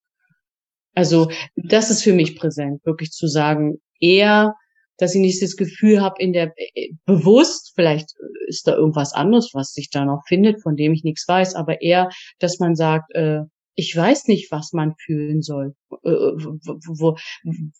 [0.96, 4.56] Also das ist für mich präsent, wirklich zu sagen, eher,
[4.98, 8.14] dass ich nicht das Gefühl habe, in der äh, bewusst, vielleicht
[8.48, 11.82] ist da irgendwas anderes, was sich da noch findet, von dem ich nichts weiß, aber
[11.82, 13.42] eher, dass man sagt, äh,
[13.78, 15.76] ich weiß nicht, was man fühlen soll.
[16.04, 17.16] Äh, wo,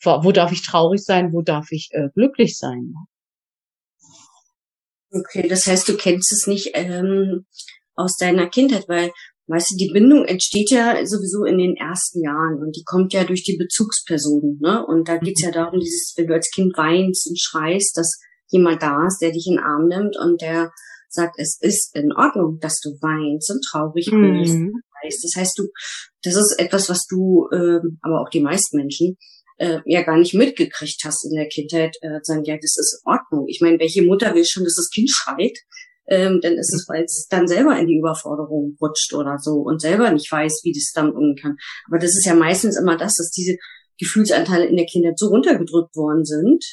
[0.04, 1.34] wo, wo darf ich traurig sein?
[1.34, 2.94] Wo darf ich äh, glücklich sein?
[5.12, 7.46] Okay, das heißt, du kennst es nicht ähm,
[7.96, 9.12] aus deiner Kindheit, weil,
[9.48, 13.24] weißt du, die Bindung entsteht ja sowieso in den ersten Jahren und die kommt ja
[13.24, 14.60] durch die Bezugspersonen.
[14.62, 14.86] Ne?
[14.86, 18.84] Und da geht's ja darum, dieses, wenn du als Kind weinst und schreist, dass jemand
[18.84, 20.72] da ist, der dich in den Arm nimmt und der
[21.10, 24.54] sagt, es ist in Ordnung, dass du weinst und traurig bist.
[24.54, 24.82] Mhm.
[25.04, 25.68] Das heißt, du,
[26.24, 29.18] das ist etwas, was du, äh, aber auch die meisten Menschen,
[29.58, 33.12] äh, ja gar nicht mitgekriegt hast in der Kindheit, äh, sagen, ja, das ist in
[33.12, 33.46] Ordnung.
[33.48, 35.58] Ich meine, welche Mutter will schon, dass das Kind schreit?
[36.10, 39.82] Ähm, dann ist es, weil es dann selber in die Überforderung rutscht oder so und
[39.82, 41.58] selber nicht weiß, wie das dann umgehen kann.
[41.88, 43.58] Aber das ist ja meistens immer das, dass diese
[44.00, 46.64] Gefühlsanteile in der Kindheit so runtergedrückt worden sind,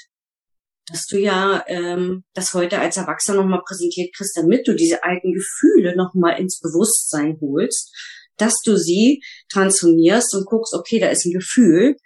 [0.86, 5.32] dass du ja ähm, das heute als Erwachsener nochmal präsentiert kriegst, damit du diese alten
[5.32, 7.94] Gefühle nochmal ins Bewusstsein holst,
[8.36, 11.96] dass du sie transformierst und guckst, okay, da ist ein Gefühl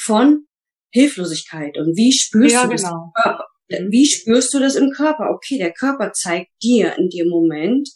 [0.00, 0.46] von
[0.90, 3.12] Hilflosigkeit und wie spürst ja, du das genau.
[3.16, 3.44] im Körper?
[3.90, 5.30] Wie spürst du das im Körper?
[5.30, 7.88] Okay, der Körper zeigt dir in dem Moment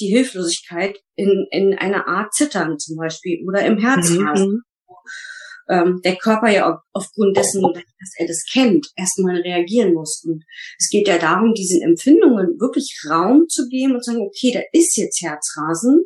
[0.00, 4.48] die Hilflosigkeit in, in einer Art Zittern zum Beispiel oder im Herzrasen.
[4.48, 4.62] Mhm
[5.68, 10.22] ähm, der Körper ja aufgrund dessen, dass er das kennt, erstmal reagieren muss.
[10.26, 10.44] Und
[10.78, 14.60] es geht ja darum, diesen Empfindungen wirklich Raum zu geben und zu sagen, okay, da
[14.72, 16.04] ist jetzt Herzrasen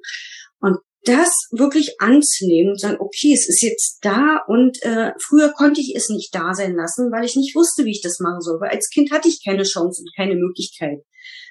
[0.61, 5.81] und das wirklich anzunehmen und sagen, okay, es ist jetzt da und äh, früher konnte
[5.81, 8.61] ich es nicht da sein lassen, weil ich nicht wusste, wie ich das machen soll.
[8.61, 10.99] Weil als Kind hatte ich keine Chance und keine Möglichkeit.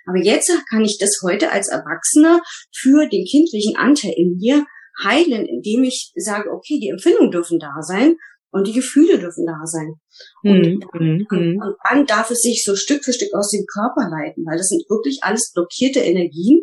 [0.05, 2.41] Aber jetzt kann ich das heute als Erwachsener
[2.75, 4.65] für den kindlichen Anteil in mir
[5.03, 8.17] heilen, indem ich sage, okay, die Empfindungen dürfen da sein
[8.51, 9.95] und die Gefühle dürfen da sein.
[10.43, 11.27] Und, mhm.
[11.29, 14.57] und, und dann darf es sich so Stück für Stück aus dem Körper leiten, weil
[14.57, 16.61] das sind wirklich alles blockierte Energien,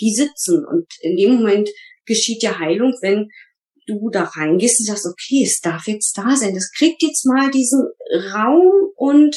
[0.00, 0.64] die sitzen.
[0.64, 1.68] Und in dem Moment
[2.06, 3.28] geschieht ja Heilung, wenn
[3.86, 6.54] du da reingehst und sagst, okay, es darf jetzt da sein.
[6.54, 7.86] Das kriegt jetzt mal diesen
[8.32, 9.36] Raum und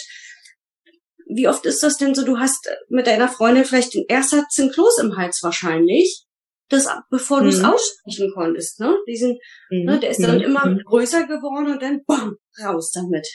[1.31, 2.25] wie oft ist das denn so?
[2.25, 6.25] Du hast mit deiner Freundin vielleicht den Ersatz den Kloß im Hals wahrscheinlich
[6.69, 7.65] das, bevor du es mhm.
[7.65, 8.79] aussprechen konntest.
[8.79, 8.95] Ne?
[9.07, 9.37] Diesen,
[9.69, 9.85] mhm.
[9.85, 10.43] ne, der ist dann mhm.
[10.43, 10.81] immer mhm.
[10.85, 13.27] größer geworden und dann bam, raus damit.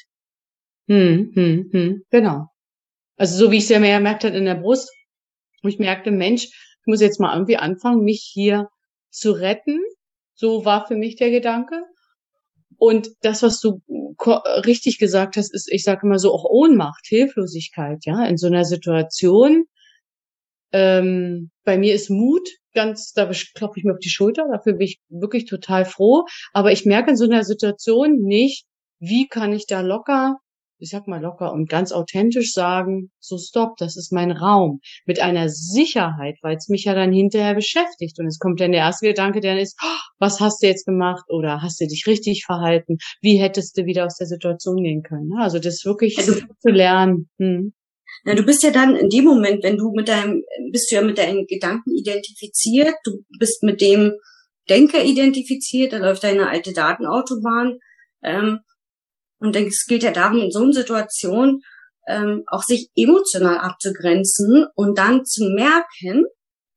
[0.87, 2.47] Hm, hm, hm, genau.
[3.17, 4.91] Also so wie ich es ja mehr gemerkt hat in der Brust,
[5.63, 8.69] wo ich merkte, Mensch, ich muss jetzt mal irgendwie anfangen, mich hier
[9.11, 9.81] zu retten.
[10.35, 11.85] So war für mich der Gedanke.
[12.77, 13.81] Und das, was du
[14.67, 18.65] richtig gesagt hast, ist, ich sage immer so, auch Ohnmacht, Hilflosigkeit, ja, in so einer
[18.65, 19.65] Situation.
[20.75, 24.89] Ähm, bei mir ist Mut ganz, da klopfe ich mir auf die Schulter, dafür bin
[24.89, 26.25] ich wirklich total froh.
[26.53, 28.67] Aber ich merke in so einer Situation nicht,
[28.99, 30.39] wie kann ich da locker,
[30.79, 34.81] ich sag mal locker und ganz authentisch sagen, so stopp, das ist mein Raum.
[35.07, 38.19] Mit einer Sicherheit, weil es mich ja dann hinterher beschäftigt.
[38.19, 41.25] Und es kommt dann der erste Gedanke, der ist, oh, was hast du jetzt gemacht?
[41.29, 42.99] Oder hast du dich richtig verhalten?
[43.23, 45.33] Wie hättest du wieder aus der Situation gehen können?
[45.39, 47.29] Also das wirklich also, zu lernen.
[47.39, 47.73] Hm.
[48.25, 51.19] Du bist ja dann in dem Moment, wenn du mit deinem, bist du ja mit
[51.19, 54.15] deinen Gedanken identifiziert, du bist mit dem
[54.71, 57.79] Denker identifiziert, da läuft deine alte Datenautobahn.
[58.23, 58.61] Ähm,
[59.41, 61.61] und es geht ja darum, in so einer Situation
[62.09, 66.25] ähm, auch sich emotional abzugrenzen und dann zu merken,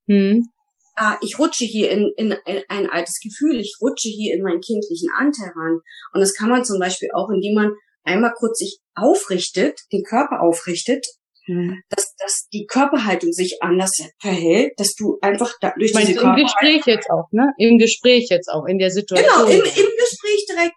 [0.07, 0.49] hm.
[0.95, 4.59] ah, ich rutsche hier in, in, in ein altes Gefühl, ich rutsche hier in meinen
[4.59, 5.79] kindlichen Anteil ran.
[6.11, 7.71] Und das kann man zum Beispiel auch, indem man
[8.03, 11.05] einmal kurz sich aufrichtet, den Körper aufrichtet
[11.47, 11.81] Mhm.
[11.89, 16.35] dass, dass die Körperhaltung sich anders verhält, dass du einfach da, durch Meinst diese Im
[16.35, 17.53] Gespräch jetzt auch, ne?
[17.57, 19.29] Im Gespräch jetzt auch, in der Situation.
[19.29, 20.75] Genau, im, im Gespräch direkt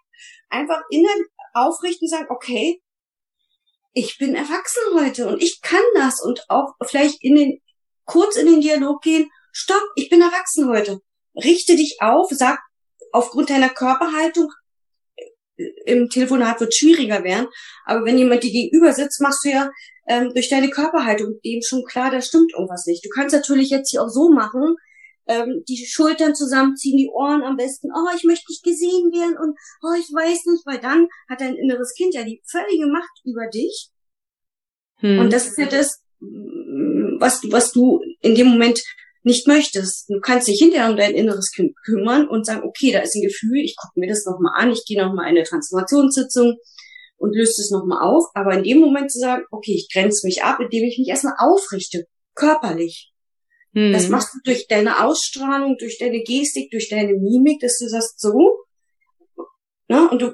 [0.49, 2.81] einfach innen aufrichten, sagen, okay,
[3.93, 7.61] ich bin erwachsen heute und ich kann das und auch vielleicht in den,
[8.05, 10.99] kurz in den Dialog gehen, stopp, ich bin erwachsen heute.
[11.35, 12.59] Richte dich auf, sag
[13.11, 14.49] aufgrund deiner Körperhaltung,
[15.85, 17.47] im Telefonat wird schwieriger werden.
[17.85, 19.69] Aber wenn jemand dir gegenüber sitzt, machst du ja
[20.07, 23.05] ähm, durch deine Körperhaltung dem schon klar, da stimmt irgendwas nicht.
[23.05, 24.75] Du kannst natürlich jetzt hier auch so machen,
[25.27, 29.57] ähm, die Schultern zusammenziehen, die Ohren am besten, oh, ich möchte nicht gesehen werden und
[29.83, 33.47] oh, ich weiß nicht, weil dann hat dein inneres Kind ja die völlige Macht über
[33.47, 33.89] dich.
[34.97, 35.19] Hm.
[35.19, 38.81] Und das ist ja das, was, was du in dem Moment
[39.23, 40.09] nicht möchtest.
[40.09, 43.21] Du kannst dich hinterher um dein inneres Kind kümmern und sagen, okay, da ist ein
[43.21, 46.57] Gefühl, ich gucke mir das nochmal an, ich gehe nochmal in eine Transformationssitzung
[47.21, 48.25] und löse es nochmal auf.
[48.33, 51.35] Aber in dem Moment zu sagen, okay, ich grenze mich ab, indem ich mich erstmal
[51.37, 52.05] aufrichte,
[52.35, 53.13] körperlich.
[53.73, 53.93] Hm.
[53.93, 58.19] Das machst du durch deine Ausstrahlung, durch deine Gestik, durch deine Mimik, dass du sagst,
[58.19, 58.65] so,
[59.87, 60.33] na, und du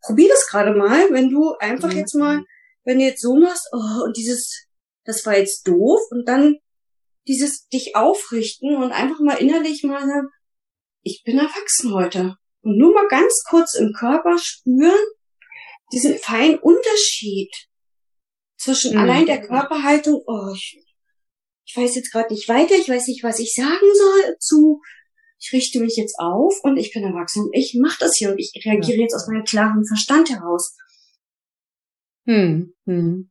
[0.00, 1.98] probier das gerade mal, wenn du einfach hm.
[1.98, 2.42] jetzt mal,
[2.84, 4.66] wenn du jetzt so machst, oh, und dieses,
[5.04, 6.56] das war jetzt doof, und dann
[7.26, 10.28] dieses dich aufrichten und einfach mal innerlich mal sagen,
[11.02, 12.36] ich bin erwachsen heute.
[12.62, 15.04] Und nur mal ganz kurz im Körper spüren,
[15.92, 17.50] diesen feinen Unterschied
[18.56, 19.00] zwischen mhm.
[19.00, 20.82] allein der Körperhaltung, oh, ich,
[21.64, 24.80] ich weiß jetzt gerade nicht weiter, ich weiß nicht, was ich sagen soll, zu
[25.38, 28.38] ich richte mich jetzt auf und ich bin erwachsen und ich mache das hier und
[28.38, 29.02] ich reagiere ja.
[29.02, 30.76] jetzt aus meinem klaren Verstand heraus.
[32.26, 33.30] Hm, hm.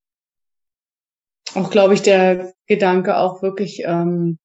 [1.54, 4.40] auch, glaube ich, der Gedanke auch wirklich, ähm,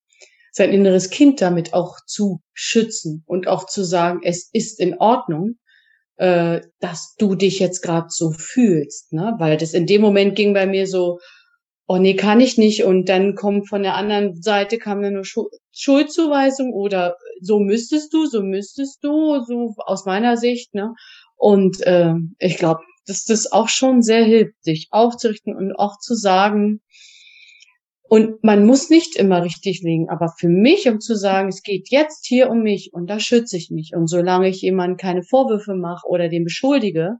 [0.52, 5.58] sein inneres Kind damit auch zu schützen und auch zu sagen, es ist in Ordnung,
[6.16, 9.34] äh, dass du dich jetzt gerade so fühlst, ne?
[9.38, 11.18] Weil das in dem Moment ging bei mir so,
[11.86, 12.84] oh nee, kann ich nicht.
[12.84, 15.24] Und dann kommt von der anderen Seite kam dann nur
[15.72, 20.94] Schuldzuweisung oder so müsstest du, so müsstest du, so aus meiner Sicht, ne?
[21.36, 26.14] Und äh, ich glaube, dass das auch schon sehr hilft, sich aufzurichten und auch zu
[26.14, 26.80] sagen,
[28.08, 31.90] und man muss nicht immer richtig liegen, aber für mich, um zu sagen, es geht
[31.90, 33.92] jetzt hier um mich und da schütze ich mich.
[33.94, 37.16] Und solange ich jemandem keine Vorwürfe mache oder den beschuldige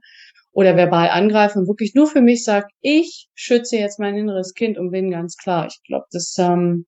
[0.53, 4.77] oder verbal angreife und wirklich nur für mich sage, ich schütze jetzt mein inneres Kind
[4.77, 5.67] und bin ganz klar.
[5.67, 6.85] Ich glaube, das ähm,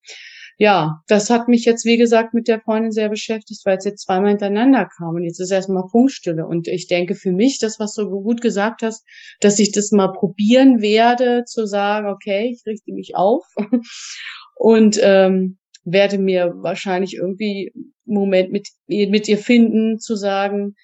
[0.62, 4.04] ja, das hat mich jetzt, wie gesagt, mit der Freundin sehr beschäftigt, weil es jetzt
[4.04, 6.46] zweimal hintereinander kam und jetzt ist erstmal Funkstille.
[6.46, 9.06] Und ich denke für mich, das, was du gut gesagt hast,
[9.40, 13.46] dass ich das mal probieren werde, zu sagen, okay, ich richte mich auf
[14.56, 20.76] und ähm, werde mir wahrscheinlich irgendwie einen Moment mit, mit ihr finden, zu sagen,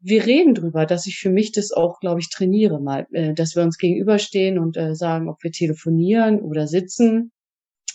[0.00, 3.54] wir reden drüber, dass ich für mich das auch, glaube ich, trainiere mal, äh, dass
[3.54, 7.32] wir uns gegenüberstehen und äh, sagen, ob wir telefonieren oder sitzen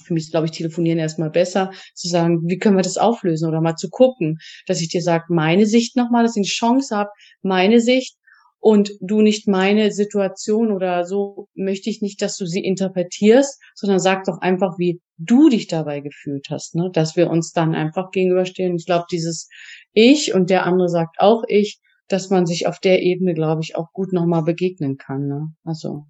[0.09, 3.47] für mich ist, glaube ich, telefonieren erstmal besser, zu sagen, wie können wir das auflösen
[3.47, 6.95] oder mal zu gucken, dass ich dir sage, meine Sicht nochmal, dass ich eine Chance
[6.95, 8.17] habe, meine Sicht
[8.59, 13.99] und du nicht meine Situation oder so möchte ich nicht, dass du sie interpretierst, sondern
[13.99, 16.89] sag doch einfach, wie du dich dabei gefühlt hast, ne?
[16.91, 18.75] dass wir uns dann einfach gegenüberstehen.
[18.75, 19.47] Ich glaube, dieses
[19.93, 23.75] Ich und der andere sagt auch Ich, dass man sich auf der Ebene, glaube ich,
[23.75, 25.27] auch gut nochmal begegnen kann.
[25.27, 25.53] Ne?
[25.63, 26.05] Also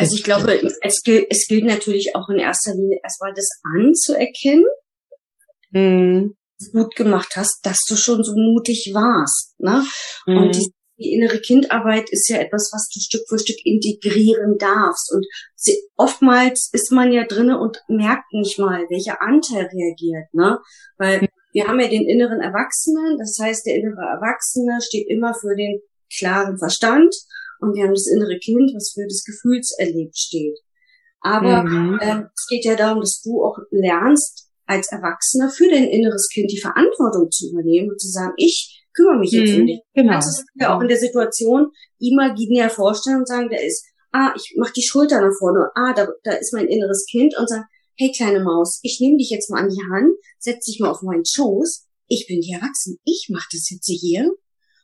[0.00, 4.64] also ich glaube, es gilt, es gilt natürlich auch in erster Linie erstmal das anzuerkennen,
[5.70, 6.36] mhm.
[6.72, 9.54] gut gemacht hast, dass du schon so mutig warst.
[9.58, 9.84] Ne?
[10.26, 10.36] Mhm.
[10.36, 15.12] Und die, die, innere Kindarbeit ist ja etwas, was du Stück für Stück integrieren darfst.
[15.12, 20.32] Und sie, oftmals ist man ja drinnen und merkt nicht mal, welcher Anteil reagiert.
[20.32, 20.58] Ne?
[20.96, 21.28] Weil mhm.
[21.52, 25.80] wir haben ja den inneren Erwachsenen, das heißt, der innere Erwachsene steht immer für den
[26.16, 27.14] klaren Verstand
[27.60, 30.58] und wir haben das innere Kind, was für das Gefühlserlebt steht.
[31.20, 31.98] Aber mhm.
[32.00, 36.50] äh, es geht ja darum, dass du auch lernst, als Erwachsener für dein inneres Kind
[36.52, 39.60] die Verantwortung zu übernehmen und zu sagen, ich kümmere mich jetzt mhm.
[39.60, 39.80] um dich.
[39.94, 40.12] Genau.
[40.12, 44.54] Das ist ja auch in der Situation imaginär vorstellen und sagen, der ist, ah, ich
[44.56, 47.64] mach die Schulter nach vorne, ah, da, da ist mein inneres Kind und sagen,
[47.96, 51.02] hey kleine Maus, ich nehme dich jetzt mal an die Hand, setz dich mal auf
[51.02, 54.32] meinen Schoß, ich bin die Erwachsene, ich mache das jetzt hier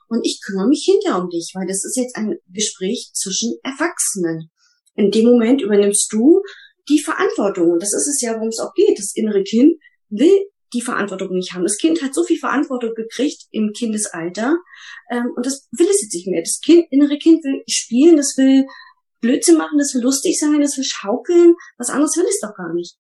[0.09, 4.51] und ich kümmere mich hinter um dich, weil das ist jetzt ein Gespräch zwischen Erwachsenen.
[4.95, 6.42] In dem Moment übernimmst du
[6.88, 7.73] die Verantwortung.
[7.73, 8.99] Und das ist es ja, worum es auch geht.
[8.99, 11.62] Das innere Kind will die Verantwortung nicht haben.
[11.62, 14.57] Das Kind hat so viel Verantwortung gekriegt im Kindesalter
[15.11, 16.42] ähm, und das will es jetzt nicht mehr.
[16.42, 18.66] Das kind, innere Kind will spielen, das will
[19.21, 21.55] Blödsinn machen, das will lustig sein, das will schaukeln.
[21.79, 22.97] Was anderes will es doch gar nicht.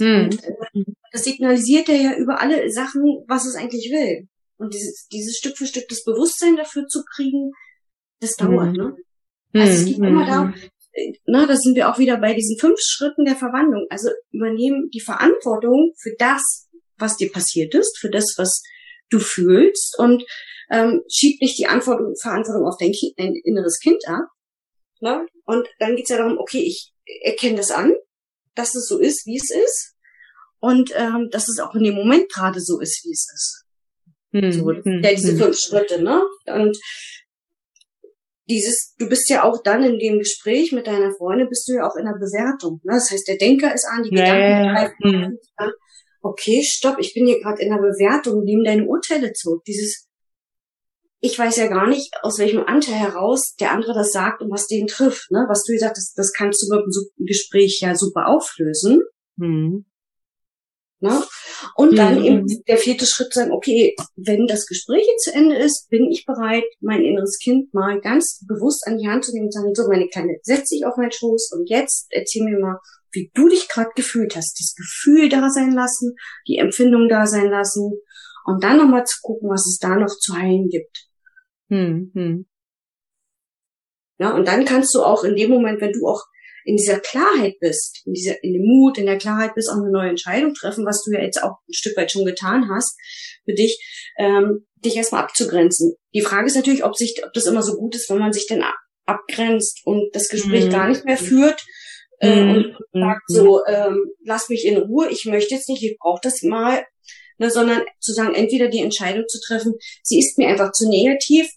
[0.00, 0.24] Hm.
[0.24, 4.28] Und, äh, das signalisiert er ja über alle Sachen, was es eigentlich will.
[4.56, 7.52] Und dieses, dieses Stück für Stück das Bewusstsein dafür zu kriegen,
[8.20, 8.76] das dauert, mhm.
[8.76, 8.96] ne?
[9.54, 10.04] Also es geht mhm.
[10.04, 10.54] immer darum,
[11.26, 13.86] na, da sind wir auch wieder bei diesen fünf Schritten der Verwandlung.
[13.90, 18.62] Also übernehmen die Verantwortung für das, was dir passiert ist, für das, was
[19.10, 20.24] du fühlst und
[20.70, 24.24] ähm, schieb nicht die Antwortung, Verantwortung auf dein, kind, dein inneres Kind ab.
[25.00, 25.26] Ne?
[25.44, 27.92] Und dann geht's ja darum, okay, ich erkenne das an,
[28.54, 29.94] dass es so ist, wie es ist
[30.60, 33.63] und ähm, dass es auch in dem Moment gerade so ist, wie es ist.
[34.34, 35.38] Hm, so, hm, ja, diese hm.
[35.38, 36.20] fünf Schritte, ne?
[36.46, 36.76] Und
[38.48, 41.88] dieses, du bist ja auch dann in dem Gespräch mit deiner Freundin, bist du ja
[41.88, 42.80] auch in der Bewertung.
[42.84, 42.94] Ne?
[42.94, 44.10] Das heißt, der Denker ist an, die.
[44.10, 45.38] Gedanken greifen hm.
[46.20, 49.62] Okay, stopp, ich bin hier gerade in der Bewertung, nimm deine Urteile zurück.
[49.66, 50.08] Dieses,
[51.20, 54.66] ich weiß ja gar nicht, aus welchem Anteil heraus der andere das sagt und was
[54.66, 55.30] den trifft.
[55.30, 55.44] Ne?
[55.48, 59.02] Was du gesagt hast, das kannst du mit einem Gespräch ja super auflösen.
[59.38, 59.84] Hm.
[61.00, 61.22] Ne?
[61.74, 62.24] Und dann mhm.
[62.24, 66.24] eben der vierte Schritt sagen, okay, wenn das Gespräch jetzt zu Ende ist, bin ich
[66.24, 69.86] bereit, mein inneres Kind mal ganz bewusst an die Hand zu nehmen und sagen, so
[69.88, 72.78] meine Kleine, setz dich auf meinen Schoß und jetzt erzähl mir mal,
[73.12, 74.58] wie du dich gerade gefühlt hast.
[74.58, 76.14] Das Gefühl da sein lassen,
[76.48, 77.92] die Empfindung da sein lassen
[78.44, 81.06] und dann nochmal zu gucken, was es da noch zu heilen gibt.
[81.68, 82.46] Mhm.
[84.18, 86.22] Ja, und dann kannst du auch in dem Moment, wenn du auch
[86.64, 89.90] in dieser Klarheit bist, in dieser, in dem Mut, in der Klarheit bist, auch eine
[89.90, 92.96] neue Entscheidung treffen, was du ja jetzt auch ein Stück weit schon getan hast,
[93.44, 93.78] für dich,
[94.18, 95.94] ähm, dich erstmal abzugrenzen.
[96.14, 98.46] Die Frage ist natürlich, ob sich, ob das immer so gut ist, wenn man sich
[98.46, 98.64] denn
[99.06, 100.70] abgrenzt und das Gespräch mhm.
[100.70, 101.62] gar nicht mehr führt,
[102.20, 102.76] äh, mhm.
[102.92, 106.42] und sagt so, ähm, lass mich in Ruhe, ich möchte jetzt nicht, ich brauche das
[106.42, 106.84] mal,
[107.38, 111.48] ne, sondern zu sagen, entweder die Entscheidung zu treffen, sie ist mir einfach zu negativ,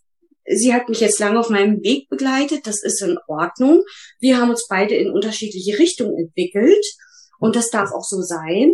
[0.47, 3.83] sie hat mich jetzt lange auf meinem Weg begleitet, das ist in Ordnung.
[4.19, 6.85] Wir haben uns beide in unterschiedliche Richtungen entwickelt
[7.39, 8.73] und das darf auch so sein.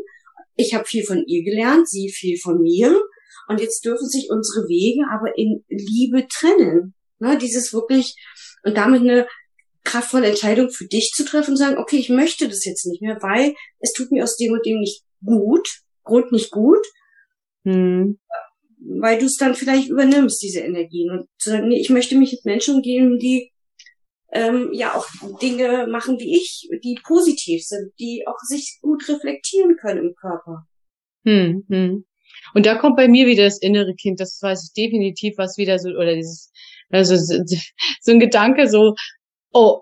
[0.55, 3.01] Ich habe viel von ihr gelernt, sie viel von mir
[3.47, 6.93] und jetzt dürfen sich unsere Wege aber in Liebe trennen.
[7.19, 8.15] Ne, dieses wirklich
[8.63, 9.27] und damit eine
[9.83, 13.17] kraftvolle Entscheidung für dich zu treffen und sagen, okay, ich möchte das jetzt nicht mehr,
[13.21, 15.67] weil es tut mir aus dem und dem nicht gut,
[16.03, 16.85] Grund nicht gut.
[17.63, 18.19] Hm
[18.85, 21.11] weil du es dann vielleicht übernimmst, diese Energien.
[21.11, 23.51] Und zu sagen, nee, ich möchte mich mit Menschen umgeben, die
[24.31, 25.05] ähm, ja auch
[25.41, 30.65] Dinge machen wie ich, die positiv sind, die auch sich gut reflektieren können im Körper.
[31.25, 32.05] Hm, hm.
[32.53, 35.79] Und da kommt bei mir wieder das innere Kind, das weiß ich definitiv, was wieder
[35.79, 36.51] so, oder dieses,
[36.89, 38.95] also so ein Gedanke so,
[39.51, 39.81] oh,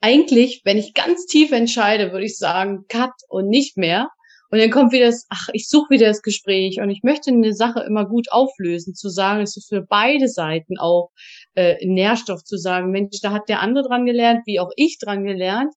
[0.00, 4.08] eigentlich, wenn ich ganz tief entscheide, würde ich sagen, cut und nicht mehr.
[4.50, 7.54] Und dann kommt wieder das, ach, ich suche wieder das Gespräch und ich möchte eine
[7.54, 11.10] Sache immer gut auflösen, zu sagen, es ist für beide Seiten auch
[11.54, 15.24] äh, Nährstoff zu sagen, Mensch, da hat der andere dran gelernt, wie auch ich dran
[15.24, 15.72] gelernt.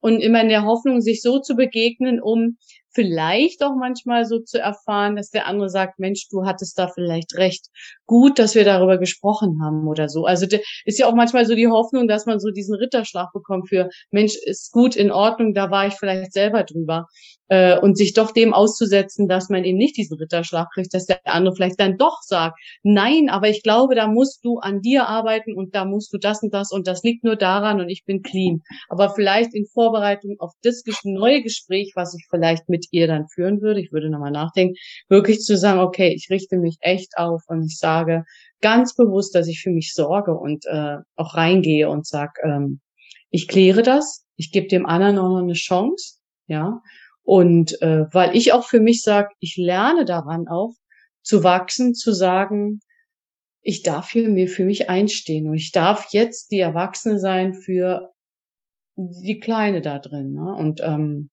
[0.00, 2.56] Und immer in der Hoffnung, sich so zu begegnen, um
[2.94, 7.34] vielleicht auch manchmal so zu erfahren, dass der andere sagt, Mensch, du hattest da vielleicht
[7.36, 7.66] recht.
[8.06, 10.24] Gut, dass wir darüber gesprochen haben oder so.
[10.24, 10.46] Also
[10.84, 14.34] ist ja auch manchmal so die Hoffnung, dass man so diesen Ritterschlag bekommt für, Mensch,
[14.44, 17.06] ist gut, in Ordnung, da war ich vielleicht selber drüber.
[17.48, 21.20] Äh, und sich doch dem auszusetzen, dass man eben nicht diesen Ritterschlag kriegt, dass der
[21.24, 25.54] andere vielleicht dann doch sagt, nein, aber ich glaube, da musst du an dir arbeiten
[25.54, 28.22] und da musst du das und das und das liegt nur daran und ich bin
[28.22, 28.62] clean.
[28.88, 33.60] Aber vielleicht in Vorbereitung auf das neue Gespräch, was ich vielleicht mit ihr dann führen
[33.62, 34.76] würde, ich würde nochmal nachdenken,
[35.08, 38.24] wirklich zu sagen, okay, ich richte mich echt auf und ich sage
[38.60, 42.80] ganz bewusst, dass ich für mich sorge und äh, auch reingehe und sag, ähm,
[43.30, 46.80] ich kläre das, ich gebe dem anderen auch noch eine Chance, ja,
[47.28, 50.72] und äh, weil ich auch für mich sage, ich lerne daran auch
[51.22, 52.80] zu wachsen, zu sagen,
[53.60, 58.14] ich darf hier mir für mich einstehen und ich darf jetzt die Erwachsene sein für
[58.96, 60.32] die Kleine da drin.
[60.32, 60.54] Ne?
[60.54, 61.28] Und ähm,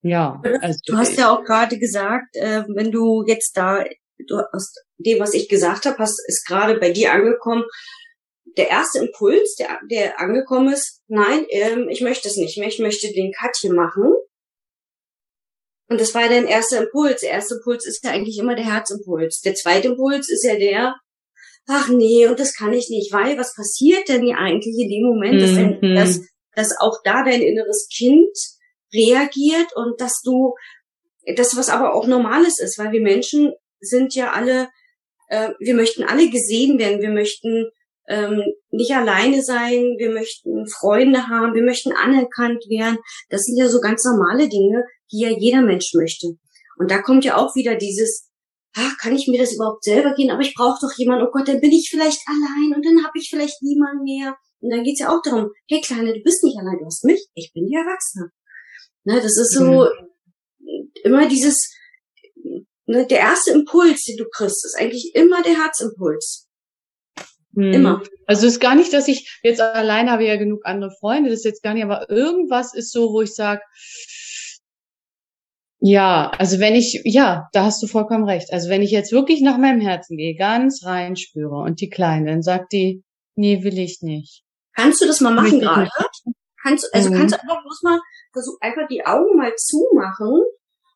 [0.00, 3.84] ja, also du hast ja auch gerade gesagt, äh, wenn du jetzt da,
[4.26, 7.64] du aus dem, was ich gesagt habe, hast ist gerade bei dir angekommen.
[8.56, 12.78] Der erste Impuls, der, der angekommen ist, nein, ähm, ich möchte es nicht mehr, ich
[12.78, 14.14] möchte den Cut hier machen.
[15.88, 17.20] Und das war dein erster Impuls.
[17.20, 19.40] Der erste Impuls ist ja eigentlich immer der Herzimpuls.
[19.40, 20.94] Der zweite Impuls ist ja der,
[21.66, 25.06] ach nee, und das kann ich nicht, weil was passiert denn hier eigentlich in dem
[25.06, 25.94] Moment, dass, dein, mhm.
[25.94, 26.20] dass,
[26.54, 28.34] dass auch da dein inneres Kind
[28.92, 30.54] reagiert und dass du,
[31.36, 34.68] das was aber auch Normales ist, weil wir Menschen sind ja alle,
[35.28, 37.70] äh, wir möchten alle gesehen werden, wir möchten
[38.08, 42.98] ähm, nicht alleine sein, wir möchten Freunde haben, wir möchten anerkannt werden.
[43.30, 46.36] Das sind ja so ganz normale Dinge, die ja jeder Mensch möchte.
[46.76, 48.30] Und da kommt ja auch wieder dieses,
[48.74, 50.30] ach, kann ich mir das überhaupt selber gehen?
[50.30, 53.18] Aber ich brauche doch jemanden, oh Gott, dann bin ich vielleicht allein und dann habe
[53.18, 54.36] ich vielleicht niemanden mehr.
[54.60, 57.26] Und dann geht's ja auch darum, hey Kleine, du bist nicht allein, du hast mich,
[57.34, 58.30] ich bin die Erwachsene.
[59.04, 60.90] Ne, das ist so mhm.
[61.04, 61.70] immer dieses,
[62.86, 66.48] ne, der erste Impuls, den du kriegst, ist eigentlich immer der Herzimpuls.
[67.54, 67.72] Hm.
[67.72, 68.02] Immer.
[68.26, 71.40] Also es ist gar nicht, dass ich jetzt allein habe ja genug andere Freunde, das
[71.40, 73.60] ist jetzt gar nicht, aber irgendwas ist so, wo ich sage,
[75.86, 78.52] ja, also wenn ich, ja, da hast du vollkommen recht.
[78.52, 82.30] Also wenn ich jetzt wirklich nach meinem Herzen gehe, ganz rein spüre und die Kleine,
[82.30, 83.02] dann sagt die,
[83.34, 84.44] nee, will ich nicht.
[84.74, 85.90] Kannst du das mal machen gerade?
[86.62, 87.16] Kannst, also mhm.
[87.16, 88.00] kannst du einfach bloß mal
[88.32, 90.42] versuch einfach die Augen mal zumachen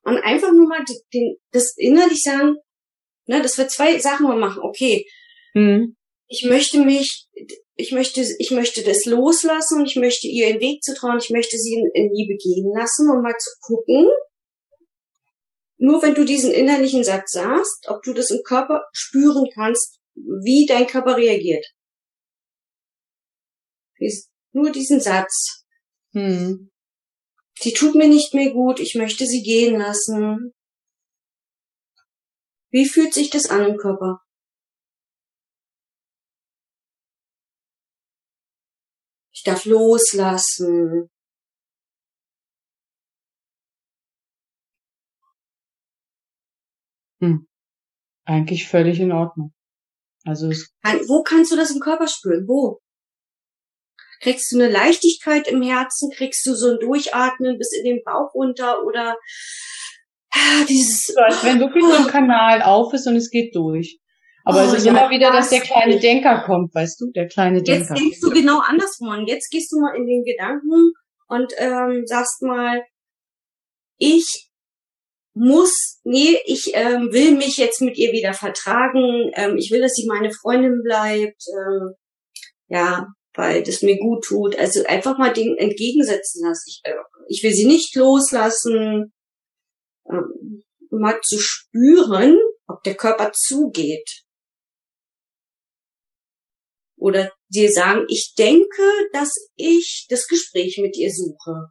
[0.04, 0.82] und einfach nur mal
[1.12, 2.56] den, das innerlich sagen,
[3.26, 4.62] ne, dass wir zwei Sachen mal machen.
[4.62, 5.04] Okay,
[5.52, 5.96] mhm
[6.28, 7.26] ich möchte mich,
[7.74, 11.30] ich möchte, ich möchte das loslassen und ich möchte ihr den Weg zu trauen, ich
[11.30, 14.08] möchte sie in, in Liebe gehen lassen und mal zu gucken,
[15.78, 20.66] nur wenn du diesen innerlichen Satz sagst, ob du das im Körper spüren kannst, wie
[20.66, 21.64] dein Körper reagiert.
[24.52, 25.64] Nur diesen Satz.
[26.12, 26.70] Hm.
[27.60, 30.52] Sie tut mir nicht mehr gut, ich möchte sie gehen lassen.
[32.70, 34.20] Wie fühlt sich das an im Körper?
[39.32, 41.10] Ich darf loslassen.
[47.20, 47.46] Hm.
[48.24, 49.52] Eigentlich völlig in Ordnung.
[50.24, 52.46] Also wo kannst du das im Körper spüren?
[52.46, 52.80] Wo?
[54.20, 56.10] Kriegst du eine Leichtigkeit im Herzen?
[56.14, 59.16] Kriegst du so ein Durchatmen bis in den Bauch runter oder
[60.30, 63.98] ah, dieses, als wenn wirklich so ein Kanal auf ist und es geht durch.
[64.44, 67.28] Aber oh, es ist ja, immer wieder, dass der kleine Denker kommt, weißt du, der
[67.28, 67.94] kleine Denker.
[67.94, 69.26] Jetzt denkst du genau andersrum.
[69.26, 70.92] Jetzt gehst du mal in den Gedanken
[71.28, 72.82] und ähm, sagst mal,
[73.98, 74.47] ich
[75.38, 79.94] muss, nee, ich ähm, will mich jetzt mit ihr wieder vertragen, ähm, ich will, dass
[79.94, 81.94] sie meine Freundin bleibt, ähm,
[82.68, 84.56] ja, weil das mir gut tut.
[84.58, 86.64] Also einfach mal Dinge entgegensetzen lassen.
[86.68, 86.94] Ich, äh,
[87.28, 89.12] ich will sie nicht loslassen,
[90.10, 94.24] ähm, mal zu spüren, ob der Körper zugeht.
[96.96, 98.82] Oder dir sagen, ich denke,
[99.12, 101.70] dass ich das Gespräch mit ihr suche.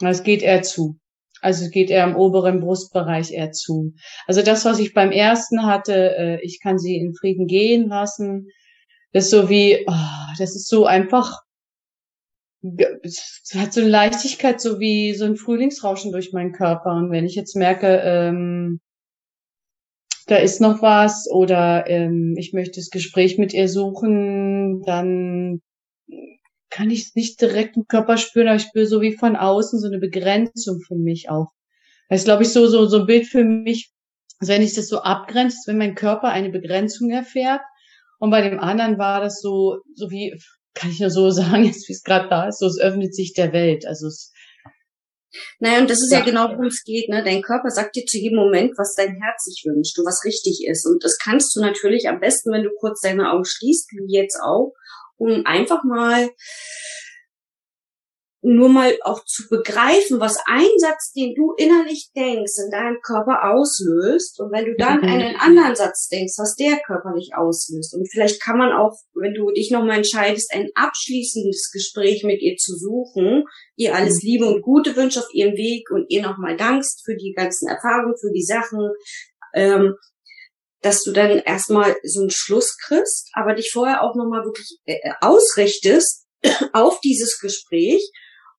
[0.00, 0.98] Es geht eher zu.
[1.42, 3.94] Also es geht eher im oberen Brustbereich eher zu.
[4.26, 8.48] Also das, was ich beim ersten hatte, äh, ich kann sie in Frieden gehen lassen,
[9.12, 11.40] das ist so wie, oh, das ist so einfach,
[13.02, 16.94] es hat so eine Leichtigkeit, so wie so ein Frühlingsrauschen durch meinen Körper.
[16.94, 18.80] Und wenn ich jetzt merke, ähm,
[20.26, 25.60] da ist noch was oder ähm, ich möchte das Gespräch mit ihr suchen, dann
[26.70, 29.78] kann ich es nicht direkt im Körper spüren, aber ich spüre so wie von außen
[29.80, 31.52] so eine Begrenzung für mich auch.
[32.08, 33.92] Das ist, glaube ich, so, so, so ein Bild für mich,
[34.38, 37.60] also wenn ich das so abgrenzt, wenn mein Körper eine Begrenzung erfährt.
[38.18, 40.38] Und bei dem anderen war das so, so wie,
[40.74, 43.32] kann ich nur so sagen, jetzt wie es gerade da ist, so es öffnet sich
[43.34, 43.86] der Welt.
[43.86, 44.32] Also es,
[45.60, 47.08] naja, und das ist ja, ja genau, worum es geht.
[47.08, 47.22] Ne?
[47.24, 50.64] Dein Körper sagt dir zu jedem Moment, was dein Herz sich wünscht und was richtig
[50.66, 50.86] ist.
[50.86, 54.38] Und das kannst du natürlich am besten, wenn du kurz deine Augen schließt, wie jetzt
[54.42, 54.72] auch,
[55.20, 56.30] um einfach mal
[58.42, 63.52] nur mal auch zu begreifen, was ein Satz, den du innerlich denkst, in deinem Körper
[63.52, 64.40] auslöst.
[64.40, 67.94] Und wenn du dann einen anderen Satz denkst, was der körperlich auslöst.
[67.94, 72.56] Und vielleicht kann man auch, wenn du dich nochmal entscheidest, ein abschließendes Gespräch mit ihr
[72.56, 73.44] zu suchen,
[73.76, 74.26] ihr alles mhm.
[74.26, 78.16] Liebe und Gute wünscht auf ihrem Weg und ihr nochmal dankst für die ganzen Erfahrungen,
[78.18, 78.88] für die Sachen,
[79.52, 79.96] ähm,
[80.82, 84.94] dass du dann erstmal so einen Schluss kriegst, aber dich vorher auch nochmal wirklich äh,
[84.94, 86.26] äh ausrichtest
[86.72, 88.02] auf dieses Gespräch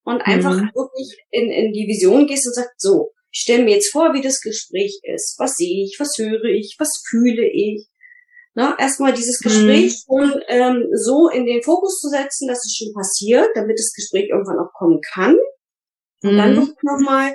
[0.04, 0.70] und einfach mhm.
[0.74, 4.20] wirklich in, in die Vision gehst und sagst, so, ich stelle mir jetzt vor, wie
[4.20, 5.36] das Gespräch ist.
[5.38, 7.86] Was sehe ich, was höre ich, was fühle ich?
[8.54, 9.48] Na, erstmal dieses mhm.
[9.48, 10.30] Gespräch mhm.
[10.30, 14.28] schon ähm, so in den Fokus zu setzen, dass es schon passiert, damit das Gespräch
[14.28, 15.38] irgendwann auch kommen kann.
[16.22, 16.36] Und mhm.
[16.36, 17.34] dann nochmal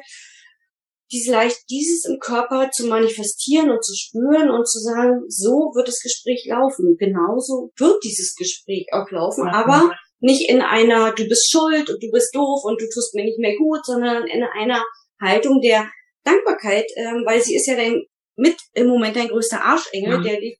[1.11, 5.87] diese leicht, dieses im Körper zu manifestieren und zu spüren und zu sagen, so wird
[5.87, 6.97] das Gespräch laufen.
[6.97, 9.53] Genauso wird dieses Gespräch auch laufen, ja.
[9.53, 13.23] aber nicht in einer, du bist schuld und du bist doof und du tust mir
[13.23, 14.83] nicht mehr gut, sondern in einer
[15.21, 15.89] Haltung der
[16.23, 18.03] Dankbarkeit, ähm, weil sie ist ja dein,
[18.35, 20.23] mit im Moment dein größter Arschengel, mhm.
[20.23, 20.59] der dich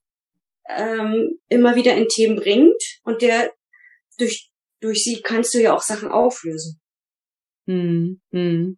[0.69, 3.51] ähm, immer wieder in Themen bringt und der
[4.17, 6.79] durch, durch sie kannst du ja auch Sachen auflösen.
[7.67, 8.77] Hm, hm.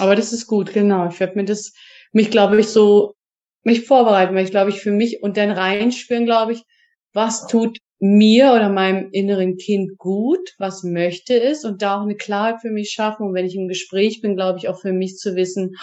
[0.00, 1.08] Aber das ist gut, genau.
[1.08, 1.72] Ich werde mir das,
[2.12, 3.14] mich glaube ich so,
[3.62, 6.62] mich vorbereiten, weil ich glaube ich für mich und dann reinspüren, glaube ich,
[7.12, 12.16] was tut mir oder meinem inneren Kind gut, was möchte es und da auch eine
[12.16, 13.26] Klarheit für mich schaffen.
[13.26, 15.76] Und wenn ich im Gespräch bin, glaube ich auch für mich zu wissen,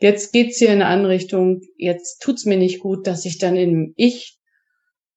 [0.00, 3.54] jetzt geht's hier in eine andere Richtung, jetzt tut's mir nicht gut, dass ich dann
[3.54, 4.38] in Ich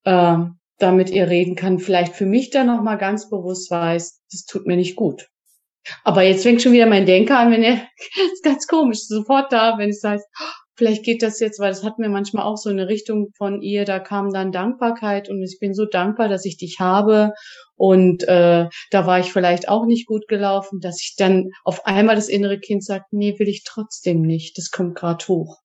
[0.04, 0.38] äh,
[0.78, 1.80] da mit ihr reden kann.
[1.80, 5.30] Vielleicht für mich dann nochmal ganz bewusst weiß, das tut mir nicht gut.
[6.04, 7.74] Aber jetzt fängt schon wieder mein Denker an, wenn er,
[8.34, 10.26] ist ganz komisch, sofort da, wenn es heißt,
[10.76, 13.86] vielleicht geht das jetzt, weil das hat mir manchmal auch so eine Richtung von ihr,
[13.86, 17.34] da kam dann Dankbarkeit und ich bin so dankbar, dass ich dich habe
[17.76, 22.16] und äh, da war ich vielleicht auch nicht gut gelaufen, dass ich dann auf einmal
[22.16, 25.58] das innere Kind sagt, nee, will ich trotzdem nicht, das kommt gerade hoch.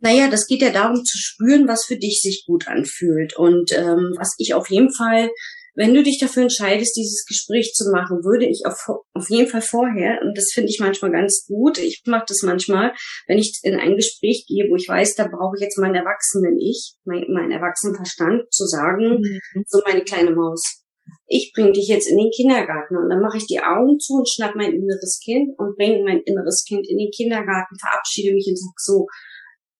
[0.00, 3.36] Naja, das geht ja darum zu spüren, was für dich sich gut anfühlt.
[3.36, 5.30] Und ähm, was ich auf jeden Fall
[5.74, 9.62] wenn du dich dafür entscheidest, dieses Gespräch zu machen, würde ich auf, auf jeden Fall
[9.62, 12.92] vorher, und das finde ich manchmal ganz gut, ich mache das manchmal,
[13.26, 16.58] wenn ich in ein Gespräch gehe, wo ich weiß, da brauche ich jetzt meinen erwachsenen
[16.58, 19.64] Ich, mein, meinen erwachsenen Verstand, zu sagen, mhm.
[19.66, 20.84] so meine kleine Maus,
[21.26, 24.28] ich bringe dich jetzt in den Kindergarten und dann mache ich die Augen zu und
[24.28, 28.56] schnapp mein inneres Kind und bringe mein inneres Kind in den Kindergarten, verabschiede mich und
[28.56, 29.06] sag so,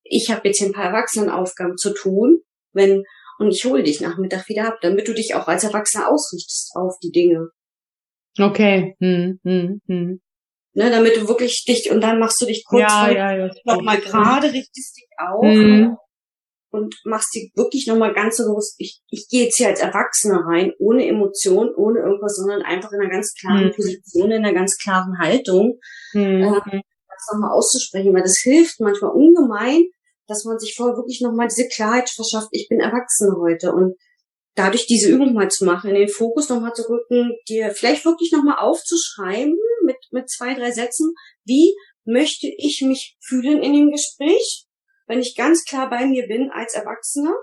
[0.02, 2.42] ich habe jetzt hier ein paar Erwachsenenaufgaben zu tun.
[2.72, 3.04] Wenn
[3.38, 6.98] und ich hole dich Nachmittag wieder ab, damit du dich auch als Erwachsener ausrichtest auf
[7.02, 7.48] die Dinge.
[8.38, 8.96] Okay.
[9.00, 10.20] Hm, hm, hm.
[10.76, 13.98] Ne, damit du wirklich dich, und dann machst du dich kurz ja, ja, ja, nochmal
[13.98, 15.96] gerade, richtest dich auf hm.
[16.70, 20.44] und machst dich wirklich nochmal ganz so bewusst, ich, ich gehe jetzt hier als Erwachsener
[20.44, 23.72] rein, ohne Emotion, ohne irgendwas, sondern einfach in einer ganz klaren hm.
[23.76, 25.78] Position, in einer ganz klaren Haltung,
[26.10, 26.42] hm.
[26.42, 29.84] äh, das nochmal auszusprechen, weil das hilft manchmal ungemein,
[30.26, 33.96] dass man sich vorher wirklich nochmal diese Klarheit verschafft, ich bin Erwachsene heute und
[34.54, 38.32] dadurch diese Übung mal zu machen, in den Fokus nochmal zu rücken, dir vielleicht wirklich
[38.32, 41.12] nochmal aufzuschreiben mit, mit zwei, drei Sätzen,
[41.44, 44.66] wie möchte ich mich fühlen in dem Gespräch,
[45.06, 47.34] wenn ich ganz klar bei mir bin als Erwachsener.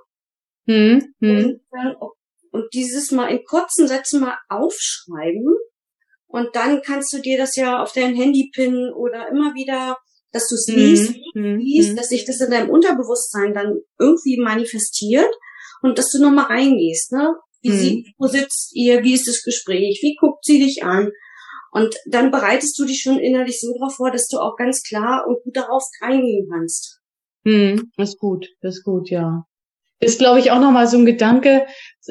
[0.67, 1.59] Hm, hm.
[1.71, 1.95] Und,
[2.51, 5.55] und dieses mal in kurzen Sätzen mal aufschreiben
[6.27, 9.97] Und dann kannst du dir das ja auf dein Handy pinnen oder immer wieder,
[10.31, 11.57] dass du es liest, mhm.
[11.57, 11.95] liest, mhm.
[11.95, 15.31] dass sich das in deinem Unterbewusstsein dann irgendwie manifestiert
[15.81, 17.35] und dass du nochmal reingehst, ne?
[17.61, 17.77] Wie mhm.
[17.77, 19.03] sie, wo sitzt ihr?
[19.03, 19.99] Wie ist das Gespräch?
[20.01, 21.11] Wie guckt sie dich an?
[21.71, 25.25] Und dann bereitest du dich schon innerlich so darauf vor, dass du auch ganz klar
[25.27, 26.99] und gut darauf reingehen kannst.
[27.45, 29.45] Hm, ist gut, ist gut, ja.
[29.99, 31.67] Ist, glaube ich, auch nochmal so ein Gedanke,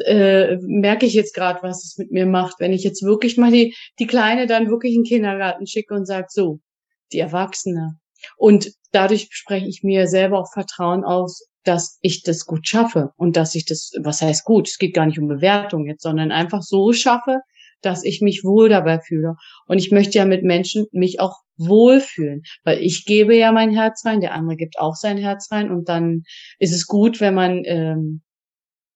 [0.06, 3.50] äh, merke ich jetzt gerade, was es mit mir macht, wenn ich jetzt wirklich mal
[3.50, 6.60] die, die Kleine dann wirklich in den Kindergarten schicke und sage, so,
[7.12, 7.98] die Erwachsene.
[8.36, 13.36] Und dadurch spreche ich mir selber auch Vertrauen aus, dass ich das gut schaffe und
[13.36, 16.62] dass ich das, was heißt gut, es geht gar nicht um Bewertung jetzt, sondern einfach
[16.62, 17.40] so schaffe,
[17.82, 19.36] dass ich mich wohl dabei fühle.
[19.66, 24.04] Und ich möchte ja mit Menschen mich auch wohlfühlen, weil ich gebe ja mein Herz
[24.04, 26.22] rein, der andere gibt auch sein Herz rein und dann
[26.58, 28.22] ist es gut, wenn man, ähm,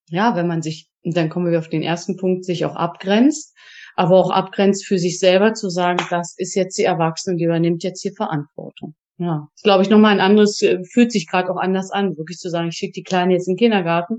[0.08, 3.54] ja, wenn man sich, dann kommen wir auf den ersten Punkt, sich auch abgrenzt,
[3.96, 7.84] aber auch abgrenzt für sich selber zu sagen, das ist jetzt die Erwachsene, die übernimmt
[7.84, 8.94] jetzt hier Verantwortung.
[9.16, 12.38] Ja, ist, glaube ich, nochmal ein anderes, äh, fühlt sich gerade auch anders an, wirklich
[12.38, 14.18] zu sagen, ich schicke die Kleine jetzt in den Kindergarten.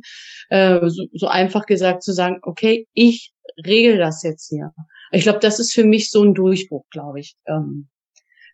[0.49, 3.33] Äh, so, so einfach gesagt zu sagen, okay, ich
[3.65, 4.71] regel das jetzt hier.
[5.11, 7.89] Ich glaube, das ist für mich so ein Durchbruch, glaube ich, ähm,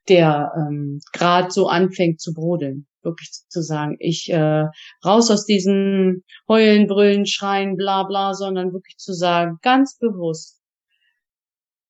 [0.09, 2.87] der ähm, gerade so anfängt zu brodeln.
[3.03, 4.65] Wirklich zu sagen, ich äh,
[5.05, 10.59] raus aus diesem Heulen, Brüllen, Schreien, bla bla, sondern wirklich zu sagen, ganz bewusst,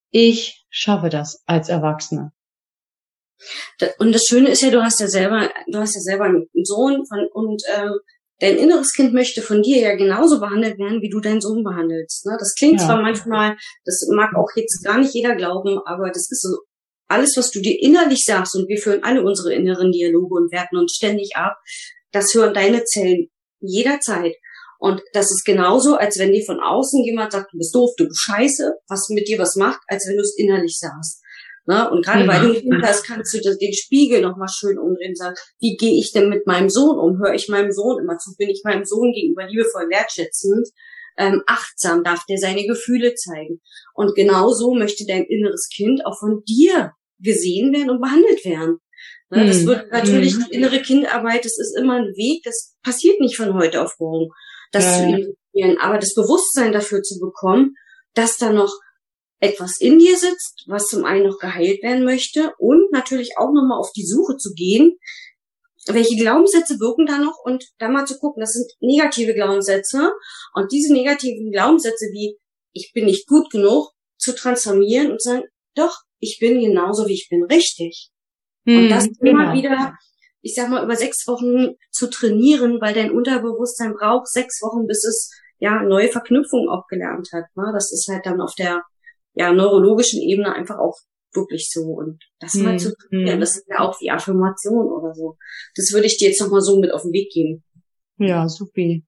[0.09, 2.31] ich schaffe das als Erwachsene.
[3.99, 7.03] Und das Schöne ist ja, du hast ja selber, du hast ja selber einen Sohn
[7.07, 7.99] von, und ähm,
[8.39, 12.25] dein inneres Kind möchte von dir ja genauso behandelt werden, wie du deinen Sohn behandelst.
[12.25, 12.35] Ne?
[12.39, 12.87] Das klingt ja.
[12.87, 16.57] zwar manchmal, das mag auch jetzt gar nicht jeder glauben, aber das ist so
[17.07, 20.77] alles, was du dir innerlich sagst, und wir führen alle unsere inneren Dialoge und werten
[20.77, 21.57] uns ständig ab,
[22.11, 23.27] das hören deine Zellen
[23.59, 24.35] jederzeit.
[24.79, 28.07] Und das ist genauso, als wenn dir von außen jemand sagt, du bist doof, du
[28.07, 31.20] bist scheiße, was mit dir was macht, als wenn du es innerlich sagst.
[31.71, 31.89] Ne?
[31.89, 35.77] Und gerade bei den Kindern kannst du den Spiegel nochmal schön umdrehen und sagen, wie
[35.77, 37.17] gehe ich denn mit meinem Sohn um?
[37.17, 38.35] Höre ich meinem Sohn immer zu?
[38.37, 40.67] Bin ich meinem Sohn gegenüber liebevoll wertschätzend?
[41.17, 43.61] Ähm, achtsam darf der seine Gefühle zeigen.
[43.93, 48.79] Und genauso möchte dein inneres Kind auch von dir gesehen werden und behandelt werden.
[49.29, 49.45] Ne?
[49.45, 49.67] Das mhm.
[49.67, 53.81] wird natürlich die innere Kindarbeit, das ist immer ein Weg, das passiert nicht von heute
[53.81, 54.29] auf morgen,
[54.73, 54.91] das ja.
[54.97, 55.77] zu integrieren.
[55.79, 57.75] Aber das Bewusstsein dafür zu bekommen,
[58.13, 58.73] dass da noch
[59.41, 63.79] etwas in dir sitzt, was zum einen noch geheilt werden möchte und natürlich auch nochmal
[63.79, 64.97] auf die Suche zu gehen,
[65.87, 70.11] welche Glaubenssätze wirken da noch und dann mal zu gucken, das sind negative Glaubenssätze
[70.53, 72.37] und diese negativen Glaubenssätze wie
[72.73, 75.43] ich bin nicht gut genug zu transformieren und sagen,
[75.75, 78.11] doch, ich bin genauso wie ich bin richtig.
[78.65, 79.53] Hm, und das immer genau.
[79.53, 79.97] wieder,
[80.41, 85.03] ich sag mal, über sechs Wochen zu trainieren, weil dein Unterbewusstsein braucht sechs Wochen, bis
[85.03, 87.45] es ja neue Verknüpfungen auch gelernt hat.
[87.55, 87.71] Ne?
[87.73, 88.83] Das ist halt dann auf der
[89.33, 90.97] ja, neurologischen Ebene einfach auch
[91.33, 91.83] wirklich so.
[91.83, 93.39] Und das mal zu trainieren, hm.
[93.39, 95.37] das ist ja auch die Affirmation oder so.
[95.75, 97.63] Das würde ich dir jetzt nochmal so mit auf den Weg geben.
[98.17, 99.05] Ja, supi.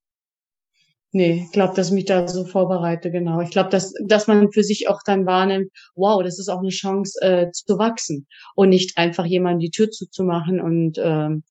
[1.16, 3.40] Nee, ich glaube, dass ich mich da so vorbereite, genau.
[3.42, 6.70] Ich glaube, dass, dass man für sich auch dann wahrnimmt, wow, das ist auch eine
[6.70, 11.44] Chance äh, zu wachsen und nicht einfach jemandem die Tür zuzumachen und ähm,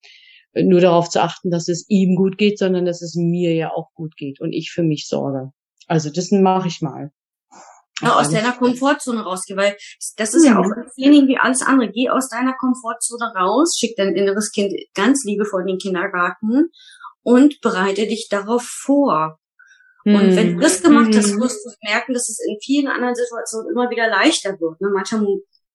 [0.54, 3.92] nur darauf zu achten, dass es ihm gut geht, sondern dass es mir ja auch
[3.94, 5.52] gut geht und ich für mich sorge.
[5.86, 7.12] Also das mache ich mal
[8.02, 9.76] ja, aus deiner Komfortzone rausgehen, weil
[10.16, 11.90] das ist ja auch ein Training wie alles andere.
[11.90, 16.70] Geh aus deiner Komfortzone raus, schick dein inneres Kind ganz liebevoll in den Kindergarten
[17.22, 19.38] und bereite dich darauf vor.
[20.04, 21.40] Und wenn du das gemacht hast, mhm.
[21.40, 24.80] wirst du merken, dass es in vielen anderen Situationen immer wieder leichter wird.
[24.80, 24.88] Ne?
[24.92, 25.26] Manchmal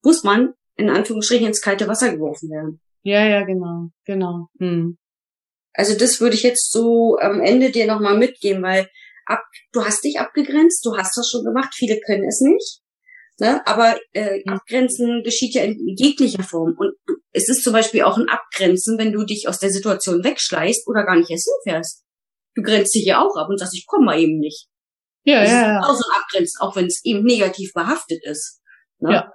[0.03, 2.81] muss man in Anführungsstrichen ins kalte Wasser geworfen werden.
[3.03, 4.49] Ja, ja, genau, genau.
[4.59, 4.97] Hm.
[5.73, 8.89] Also das würde ich jetzt so am Ende dir nochmal mitgeben, weil
[9.27, 12.81] ab, du hast dich abgegrenzt, du hast das schon gemacht, viele können es nicht.
[13.39, 13.65] Ne?
[13.67, 16.75] Aber äh, Abgrenzen geschieht ja in jeglicher Form.
[16.77, 16.93] Und
[17.31, 21.03] es ist zum Beispiel auch ein Abgrenzen, wenn du dich aus der Situation wegschleißt oder
[21.03, 22.03] gar nicht erst hinfährst.
[22.55, 24.67] Du grenzt dich ja auch ab und sagst, ich komme mal eben nicht.
[25.23, 25.79] Ja, das ja, ja.
[25.81, 28.61] Auch so ein Abgrenzen, auch wenn es eben negativ behaftet ist.
[28.99, 29.13] Ne?
[29.13, 29.31] Ja.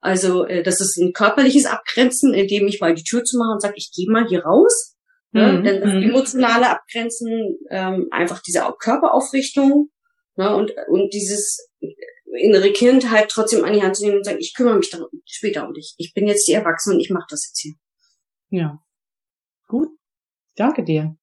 [0.00, 3.60] Also äh, das ist ein körperliches Abgrenzen, indem ich mal die Tür zu machen und
[3.60, 4.95] sage, ich gehe mal hier raus
[5.36, 5.52] Ne?
[5.52, 5.64] Mhm.
[5.64, 6.02] Denn das mhm.
[6.02, 9.90] emotionale Abgrenzen, ähm, einfach diese Körperaufrichtung
[10.36, 10.56] ne?
[10.56, 11.68] und, und dieses
[12.40, 15.04] innere Kind halt trotzdem an die Hand zu nehmen und sagen, ich kümmere mich dann
[15.26, 15.94] später um dich.
[15.98, 17.74] Ich bin jetzt die Erwachsene und ich mache das jetzt hier.
[18.48, 18.78] Ja.
[19.68, 19.88] Gut.
[20.56, 21.16] Danke dir.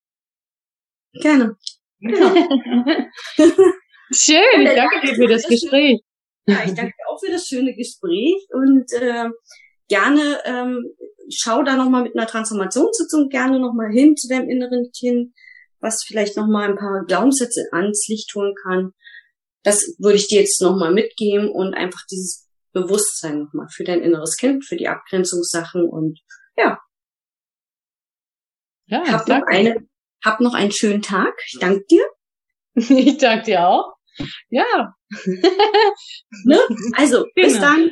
[1.13, 1.57] Gerne.
[2.05, 2.35] Ja.
[4.11, 6.01] Schön, ich danke dir für das Gespräch.
[6.45, 9.29] Ja, ich danke dir auch für das schöne Gespräch und äh,
[9.87, 10.85] gerne ähm,
[11.29, 15.33] schau da nochmal mit einer Transformationssitzung gerne nochmal hin zu deinem inneren Kind,
[15.79, 18.91] was vielleicht nochmal ein paar Glaubenssätze ans Licht holen kann.
[19.63, 24.35] Das würde ich dir jetzt nochmal mitgeben und einfach dieses Bewusstsein nochmal für dein inneres
[24.35, 26.19] Kind, für die Abgrenzungssachen und
[26.57, 26.79] ja.
[28.87, 29.87] Ja, hab noch, eine,
[30.23, 31.33] hab noch einen schönen Tag.
[31.47, 32.05] Ich danke dir.
[32.75, 33.93] Ich danke dir auch.
[34.49, 34.95] Ja.
[36.43, 36.59] ne?
[36.93, 37.65] Also, bis genau.
[37.67, 37.91] dann.